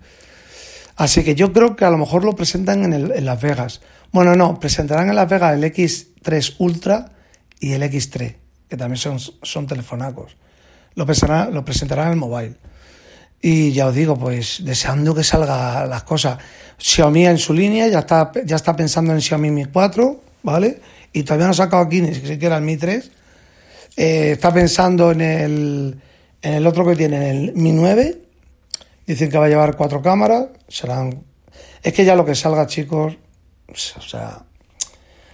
Así 0.97 1.23
que 1.23 1.35
yo 1.35 1.53
creo 1.53 1.77
que 1.77 1.85
a 1.85 1.91
lo 1.91 1.99
mejor 1.99 2.25
lo 2.25 2.35
presentan 2.35 2.85
en, 2.85 2.93
el, 2.93 3.13
en 3.13 3.25
Las 3.25 3.41
Vegas. 3.41 3.81
Bueno, 4.13 4.35
no, 4.35 4.59
presentarán 4.59 5.09
en 5.09 5.15
Las 5.15 5.29
Vegas 5.29 5.55
el 5.55 5.65
X3 5.65 6.57
Ultra 6.59 7.13
y 7.61 7.73
el 7.73 7.83
X3, 7.83 8.37
que 8.69 8.77
también 8.77 8.99
son, 8.99 9.19
son 9.19 9.67
telefonacos. 9.67 10.37
Lo 10.95 11.07
presentarán, 11.07 11.55
lo 11.55 11.65
presentarán 11.65 12.09
en 12.09 12.13
el 12.13 12.19
mobile. 12.19 12.57
Y 13.41 13.73
ya 13.73 13.87
os 13.87 13.95
digo, 13.95 14.19
pues 14.19 14.63
deseando 14.65 15.15
que 15.15 15.25
salgan 15.25 15.89
las 15.89 16.03
cosas. 16.03 16.39
Xiaomi 16.77 17.27
en 17.27 17.39
su 17.39 17.55
línea 17.55 17.87
ya 17.89 18.01
está, 18.01 18.33
ya 18.45 18.57
está 18.57 18.77
pensando 18.77 19.13
en 19.13 19.21
Xiaomi 19.23 19.51
Mi 19.51 19.65
4, 19.65 20.21
¿vale? 20.43 20.81
Y 21.13 21.23
todavía 21.23 21.47
no 21.47 21.53
ha 21.53 21.55
sacado 21.55 21.83
aquí 21.83 22.01
ni 22.01 22.15
siquiera 22.15 22.57
el 22.57 22.63
Mi 22.63 22.77
3. 22.77 23.11
Eh, 23.97 24.33
está 24.33 24.53
pensando 24.53 25.13
en 25.13 25.21
el, 25.21 26.01
en 26.43 26.55
el 26.55 26.67
otro 26.67 26.87
que 26.87 26.97
tiene, 26.97 27.31
el 27.31 27.53
Mi 27.55 27.73
9. 27.73 28.21
Dicen 29.07 29.31
que 29.31 29.39
va 29.39 29.47
a 29.47 29.49
llevar 29.49 29.77
cuatro 29.77 30.03
cámaras. 30.03 30.47
Serán. 30.69 31.25
Es 31.83 31.93
que 31.93 32.05
ya 32.05 32.15
lo 32.15 32.25
que 32.25 32.35
salga, 32.35 32.67
chicos. 32.67 33.17
O 33.69 34.01
sea, 34.03 34.45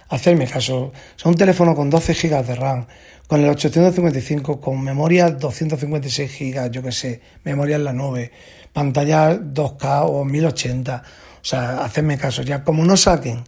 hacerme 0.09 0.47
caso. 0.47 0.91
Son 1.15 1.33
un 1.33 1.37
teléfono 1.37 1.75
con 1.75 1.89
12 1.89 2.13
GB 2.13 2.45
de 2.45 2.55
RAM, 2.55 2.87
con 3.27 3.43
el 3.43 3.49
855, 3.49 4.61
con 4.61 4.81
memoria 4.81 5.29
256 5.29 6.39
GB, 6.39 6.71
yo 6.71 6.81
que 6.81 6.91
sé, 6.91 7.21
memoria 7.43 7.75
en 7.75 7.83
la 7.83 7.93
nube, 7.93 8.31
pantalla 8.73 9.37
2K 9.37 10.05
o 10.07 10.23
1080. 10.23 11.03
O 11.41 11.45
sea, 11.45 11.83
hacerme 11.83 12.17
caso. 12.17 12.41
Ya 12.41 12.63
como 12.63 12.83
no 12.83 12.97
saquen, 12.97 13.43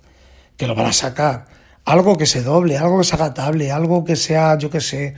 que 0.60 0.68
lo 0.68 0.76
van 0.76 0.88
a 0.88 0.94
sacar, 0.94 1.46
algo 1.86 2.18
que 2.18 2.26
se 2.26 2.44
doble, 2.44 2.78
algo 2.78 2.98
que 3.00 3.06
se 3.06 3.16
haga 3.16 3.34
tablet, 3.34 3.72
algo 3.72 4.04
que 4.04 4.18
sea, 4.18 4.58
yo 4.58 4.70
que 4.70 4.82
sé, 4.82 5.16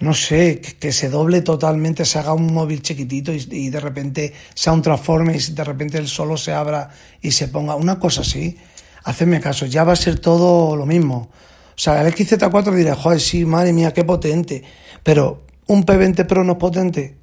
no 0.00 0.14
sé, 0.14 0.60
que, 0.60 0.90
se 0.90 1.10
doble 1.10 1.42
totalmente, 1.42 2.06
se 2.06 2.18
haga 2.18 2.32
un 2.32 2.52
móvil 2.52 2.80
chiquitito 2.80 3.30
y, 3.32 3.68
de 3.68 3.78
repente 3.78 4.32
sea 4.54 4.72
un 4.72 4.80
transforme 4.80 5.36
y 5.36 5.52
de 5.52 5.64
repente 5.64 5.98
el 5.98 6.08
solo 6.08 6.38
se 6.38 6.52
abra 6.52 6.88
y 7.20 7.30
se 7.30 7.48
ponga 7.48 7.76
una 7.76 7.98
cosa 7.98 8.22
así 8.22 8.56
hacedme 9.04 9.38
caso, 9.38 9.66
ya 9.66 9.84
va 9.84 9.92
a 9.92 9.96
ser 9.96 10.18
todo 10.18 10.76
lo 10.76 10.86
mismo. 10.86 11.30
O 11.76 11.78
sea, 11.78 12.00
el 12.00 12.14
XZ4 12.14 12.74
dirá, 12.74 12.96
joder, 12.96 13.20
sí, 13.20 13.44
madre 13.44 13.74
mía, 13.74 13.92
qué 13.92 14.02
potente. 14.02 14.64
Pero, 15.02 15.44
¿un 15.66 15.84
P20 15.84 16.26
Pro 16.26 16.42
no 16.42 16.52
es 16.52 16.58
potente? 16.58 17.18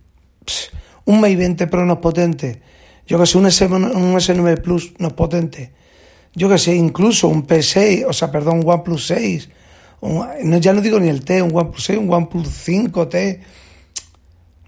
¿Un 1.05 1.19
Mate 1.19 1.35
20 1.37 1.67
Pro 1.67 1.85
no 1.87 1.93
es 1.93 1.99
potente? 1.99 2.61
Yo 3.07 3.17
que 3.17 3.25
sé, 3.25 3.37
un, 3.39 3.47
S, 3.47 3.65
un 3.65 4.13
S9 4.13 4.61
Plus 4.61 4.93
no 4.99 5.07
es 5.07 5.13
potente. 5.13 5.80
Yo 6.33 6.49
que 6.49 6.57
sé, 6.57 6.75
incluso 6.75 7.27
un 7.27 7.45
P6, 7.45 8.05
o 8.07 8.13
sea, 8.13 8.31
perdón, 8.31 8.59
un 8.59 8.69
OnePlus 8.69 9.07
6. 9.07 9.49
no, 10.01 10.57
ya 10.57 10.73
no 10.73 10.81
digo 10.81 10.99
ni 10.99 11.09
el 11.09 11.25
T, 11.25 11.41
un 11.41 11.55
OnePlus 11.55 11.83
6, 11.83 11.99
un 11.99 12.13
OnePlus 12.13 12.47
5T. 12.67 13.39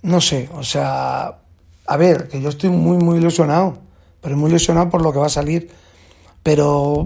No 0.01 0.19
sé, 0.19 0.49
o 0.53 0.63
sea, 0.63 1.39
a 1.85 1.97
ver, 1.97 2.27
que 2.27 2.41
yo 2.41 2.49
estoy 2.49 2.69
muy, 2.69 2.97
muy 2.97 3.17
ilusionado. 3.17 3.81
Pero 4.21 4.37
muy 4.37 4.49
ilusionado 4.49 4.89
por 4.89 5.01
lo 5.01 5.11
que 5.11 5.19
va 5.19 5.25
a 5.25 5.29
salir 5.29 5.69
pero, 6.43 7.05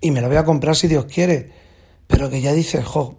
y 0.00 0.12
me 0.12 0.20
lo 0.20 0.28
voy 0.28 0.36
a 0.36 0.44
comprar 0.44 0.76
si 0.76 0.86
Dios 0.86 1.06
quiere, 1.06 1.50
pero 2.06 2.30
que 2.30 2.40
ya 2.40 2.52
dices, 2.52 2.84
jo, 2.84 3.18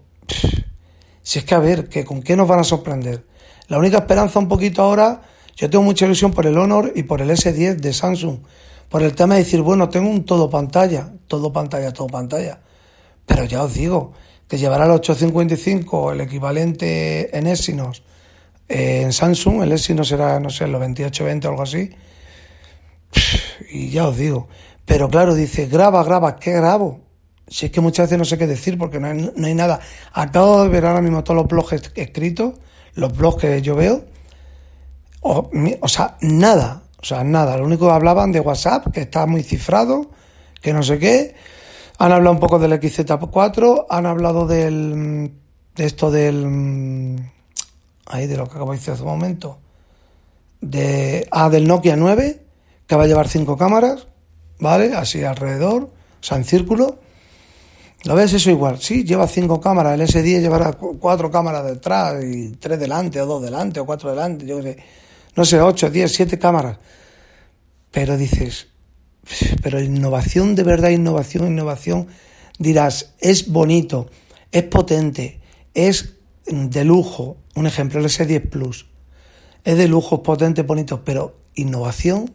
si 1.22 1.40
es 1.40 1.46
que 1.46 1.54
a 1.54 1.60
ver, 1.60 1.90
que 1.90 2.06
con 2.06 2.24
qué 2.24 2.38
nos 2.38 2.48
van 2.48 2.60
a 2.60 2.64
sorprender. 2.64 3.26
La 3.68 3.78
única 3.78 3.98
esperanza 3.98 4.40
un 4.40 4.48
poquito 4.48 4.82
ahora, 4.82 5.24
yo 5.58 5.70
tengo 5.70 5.84
mucha 5.84 6.06
ilusión 6.06 6.32
por 6.32 6.48
el 6.48 6.58
Honor 6.58 6.94
y 6.96 7.04
por 7.04 7.22
el 7.22 7.30
S10 7.30 7.76
de 7.76 7.94
Samsung, 7.94 8.40
por 8.90 9.04
el 9.04 9.14
tema 9.16 9.36
de 9.36 9.44
decir, 9.44 9.62
bueno, 9.62 9.90
tengo 9.90 10.10
un 10.10 10.26
todo 10.26 10.50
pantalla, 10.50 11.12
todo 11.28 11.52
pantalla, 11.52 11.92
todo 11.92 12.08
pantalla. 12.08 12.62
Pero 13.26 13.46
ya 13.46 13.64
os 13.64 13.74
digo, 13.74 14.14
que 14.48 14.58
llevará 14.58 14.86
el 14.86 14.92
855, 14.92 16.12
el 16.12 16.22
equivalente 16.22 17.38
en 17.38 17.48
Exynos, 17.48 18.04
eh, 18.70 19.02
en 19.04 19.14
Samsung, 19.14 19.64
el 19.64 19.72
Exynos 19.72 20.08
será, 20.08 20.40
no 20.40 20.50
sé, 20.50 20.68
los 20.68 20.80
2820 20.80 21.48
o 21.48 21.52
algo 21.52 21.64
así. 21.64 21.90
Y 23.72 23.90
ya 23.90 24.08
os 24.08 24.18
digo, 24.18 24.48
pero 24.86 25.10
claro, 25.10 25.34
dice, 25.34 25.66
graba, 25.68 26.04
graba, 26.04 26.36
¿qué 26.36 26.52
grabo? 26.54 27.02
Si 27.48 27.68
es 27.68 27.72
que 27.72 27.82
muchas 27.82 28.08
veces 28.08 28.18
no 28.18 28.26
sé 28.26 28.38
qué 28.38 28.48
decir 28.48 28.78
porque 28.78 29.00
no 29.00 29.08
hay, 29.08 29.32
no 29.36 29.48
hay 29.48 29.54
nada. 29.54 29.80
Acabo 30.14 30.64
de 30.64 30.70
ver 30.70 30.86
ahora 30.86 31.02
mismo 31.02 31.24
todos 31.24 31.42
los 31.42 31.48
blogs 31.48 31.92
escritos, 31.96 32.56
los 32.94 33.16
blogs 33.16 33.42
que 33.42 33.62
yo 33.62 33.76
veo. 33.76 34.06
O, 35.22 35.50
o, 35.82 35.88
sea, 35.88 36.18
nada. 36.22 36.84
O 37.06 37.08
sea, 37.08 37.24
nada. 37.24 37.56
Lo 37.58 37.66
único 37.66 37.86
que 37.86 37.94
hablaban 37.94 38.32
de 38.32 38.40
WhatsApp, 38.40 38.92
que 38.92 39.02
está 39.02 39.28
muy 39.28 39.44
cifrado, 39.44 40.10
que 40.60 40.74
no 40.74 40.82
sé 40.82 40.98
qué. 40.98 41.36
Han 42.00 42.12
hablado 42.12 42.34
un 42.34 42.40
poco 42.40 42.58
del 42.58 42.72
XZ4, 42.74 43.86
han 43.92 44.08
hablado 44.08 44.48
del. 44.48 45.32
de 45.76 45.86
esto 45.86 46.10
del. 46.10 47.22
ahí, 48.08 48.26
de 48.26 48.38
lo 48.38 48.46
que 48.46 48.56
acabo 48.56 48.72
de 48.72 48.80
decir 48.80 48.96
hace 48.96 49.04
un 49.04 49.10
momento. 49.10 49.60
De, 50.62 51.28
ah, 51.30 51.48
del 51.52 51.68
Nokia 51.68 51.96
9, 51.96 52.44
que 52.88 52.96
va 52.96 53.04
a 53.04 53.08
llevar 53.08 53.28
cinco 53.28 53.56
cámaras. 53.56 54.08
¿vale? 54.60 54.96
Así 54.96 55.24
alrededor, 55.24 55.84
o 55.84 55.92
sea, 56.22 56.38
en 56.38 56.44
círculo. 56.44 56.98
¿Lo 58.06 58.16
ves 58.16 58.34
eso 58.34 58.50
igual? 58.50 58.80
Sí, 58.80 59.04
lleva 59.04 59.28
cinco 59.28 59.62
cámaras, 59.62 59.94
el 59.94 60.08
S10 60.08 60.42
llevará 60.42 60.74
cuatro 60.74 61.30
cámaras 61.30 61.66
detrás 61.66 62.24
y 62.24 62.52
tres 62.58 62.80
delante, 62.80 63.22
o 63.22 63.28
dos 63.28 63.44
delante, 63.44 63.80
o 63.80 63.86
cuatro 63.86 64.10
delante, 64.10 64.46
yo 64.46 64.58
qué 64.58 64.64
sé. 64.64 64.84
No 65.36 65.46
sé, 65.46 65.62
ocho, 65.62 65.90
diez, 65.90 66.14
siete 66.14 66.40
cámaras. 66.40 66.78
Pero 67.92 68.18
dices, 68.18 68.68
pero 69.62 69.82
innovación, 69.82 70.56
de 70.56 70.64
verdad, 70.64 70.90
innovación, 70.90 71.48
innovación, 71.48 72.08
dirás, 72.58 73.14
es 73.20 73.52
bonito, 73.52 74.10
es 74.52 74.64
potente, 74.64 75.40
es 75.74 76.14
de 76.46 76.84
lujo. 76.84 77.38
Un 77.56 77.68
ejemplo, 77.68 78.00
el 78.00 78.06
S10 78.06 78.50
Plus. 78.50 78.88
Es 79.64 79.78
de 79.78 79.88
lujo, 79.88 80.24
potente, 80.24 80.62
bonito, 80.62 81.04
pero 81.04 81.38
innovación, 81.56 82.34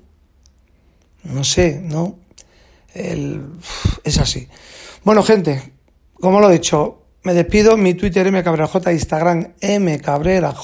no 1.25 1.45
sé, 1.45 1.81
¿no? 1.81 2.19
es 2.93 4.19
así. 4.19 4.49
Bueno, 5.05 5.23
gente, 5.23 5.75
como 6.15 6.41
lo 6.41 6.51
he 6.51 6.55
dicho, 6.55 7.05
me 7.23 7.35
despido. 7.35 7.77
Mi 7.77 7.95
Twitter 7.95 8.31
mcabreraj, 8.33 8.89
Instagram 8.91 9.53
mcabreraj, 9.63 10.57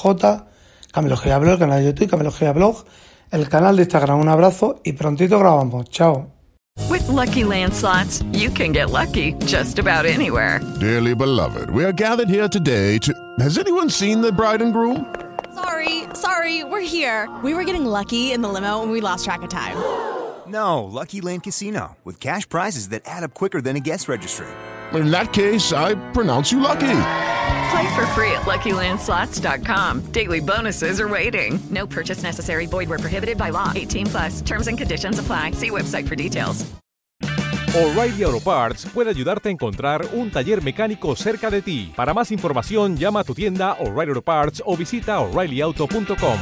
Camelogía 0.91 1.37
Blog, 1.37 1.53
el 1.53 1.59
canal 1.59 1.79
de 1.79 1.85
YouTube, 1.85 2.09
Camelogía 2.09 2.53
Blog, 2.53 2.85
el 3.31 3.49
canal 3.49 3.75
de 3.75 3.83
Instagram. 3.83 4.19
Un 4.19 4.29
abrazo 4.29 4.81
y 4.83 4.93
prontito 4.93 5.37
grabamos. 5.39 5.89
Chao. 5.89 6.31
With 6.89 7.07
lucky 7.09 7.43
landslots, 7.43 8.23
you 8.33 8.49
can 8.51 8.71
get 8.71 8.91
lucky 8.91 9.33
just 9.45 9.79
about 9.79 10.05
anywhere. 10.05 10.61
Dearly 10.79 11.15
beloved, 11.15 11.69
we 11.71 11.83
are 11.83 11.91
gathered 11.91 12.29
here 12.29 12.47
today 12.47 12.97
to. 12.99 13.13
Has 13.39 13.57
anyone 13.57 13.89
seen 13.89 14.21
the 14.21 14.31
bride 14.31 14.61
and 14.61 14.71
groom? 14.73 15.05
Sorry, 15.53 16.03
sorry, 16.13 16.63
we're 16.63 16.81
here. 16.85 17.27
We 17.43 17.53
were 17.53 17.63
getting 17.63 17.85
lucky 17.85 18.31
in 18.31 18.41
the 18.41 18.47
limo 18.47 18.83
and 18.83 18.91
we 18.91 19.01
lost 19.01 19.25
track 19.25 19.41
of 19.41 19.49
time. 19.49 19.75
No, 20.47 20.83
Lucky 20.85 21.19
Land 21.19 21.43
Casino, 21.43 21.97
with 22.05 22.19
cash 22.19 22.47
prizes 22.47 22.89
that 22.89 23.01
add 23.05 23.23
up 23.23 23.33
quicker 23.33 23.59
than 23.59 23.75
a 23.75 23.81
guest 23.81 24.07
registry. 24.07 24.47
In 24.93 25.11
that 25.11 25.33
case, 25.33 25.73
I 25.73 25.95
pronounce 26.13 26.51
you 26.51 26.61
lucky. 26.61 26.87
Play 27.71 27.95
for 27.95 28.05
free 28.07 28.31
at 28.31 28.43
LuckyLandSlots.com. 28.43 30.11
Daily 30.11 30.39
bonuses 30.39 31.01
are 31.01 31.07
waiting. 31.07 31.59
No 31.69 31.87
purchase 31.87 32.21
necessary. 32.23 32.67
Void 32.67 32.89
where 32.89 32.99
prohibited 32.99 33.37
by 33.37 33.49
law. 33.49 33.71
18 33.75 34.05
plus. 34.07 34.41
Terms 34.41 34.67
and 34.67 34.77
conditions 34.77 35.19
apply. 35.19 35.51
See 35.51 35.69
website 35.69 36.07
for 36.07 36.15
details. 36.15 36.65
O'Reilly 37.75 38.23
Auto 38.23 38.39
Parts 38.39 38.85
puede 38.85 39.09
ayudarte 39.09 39.49
a 39.49 39.51
encontrar 39.51 40.07
un 40.13 40.31
taller 40.31 40.63
mecánico 40.63 41.15
cerca 41.15 41.51
de 41.51 41.61
ti. 41.61 41.93
Para 41.95 42.13
más 42.13 42.31
información, 42.31 42.97
llama 42.97 43.19
a 43.19 43.23
tu 43.23 43.35
tienda 43.35 43.73
O'Reilly 43.73 44.09
Auto 44.11 44.21
Parts 44.23 44.63
o 44.65 44.75
visita 44.75 45.19
O'ReillyAuto.com. 45.19 46.39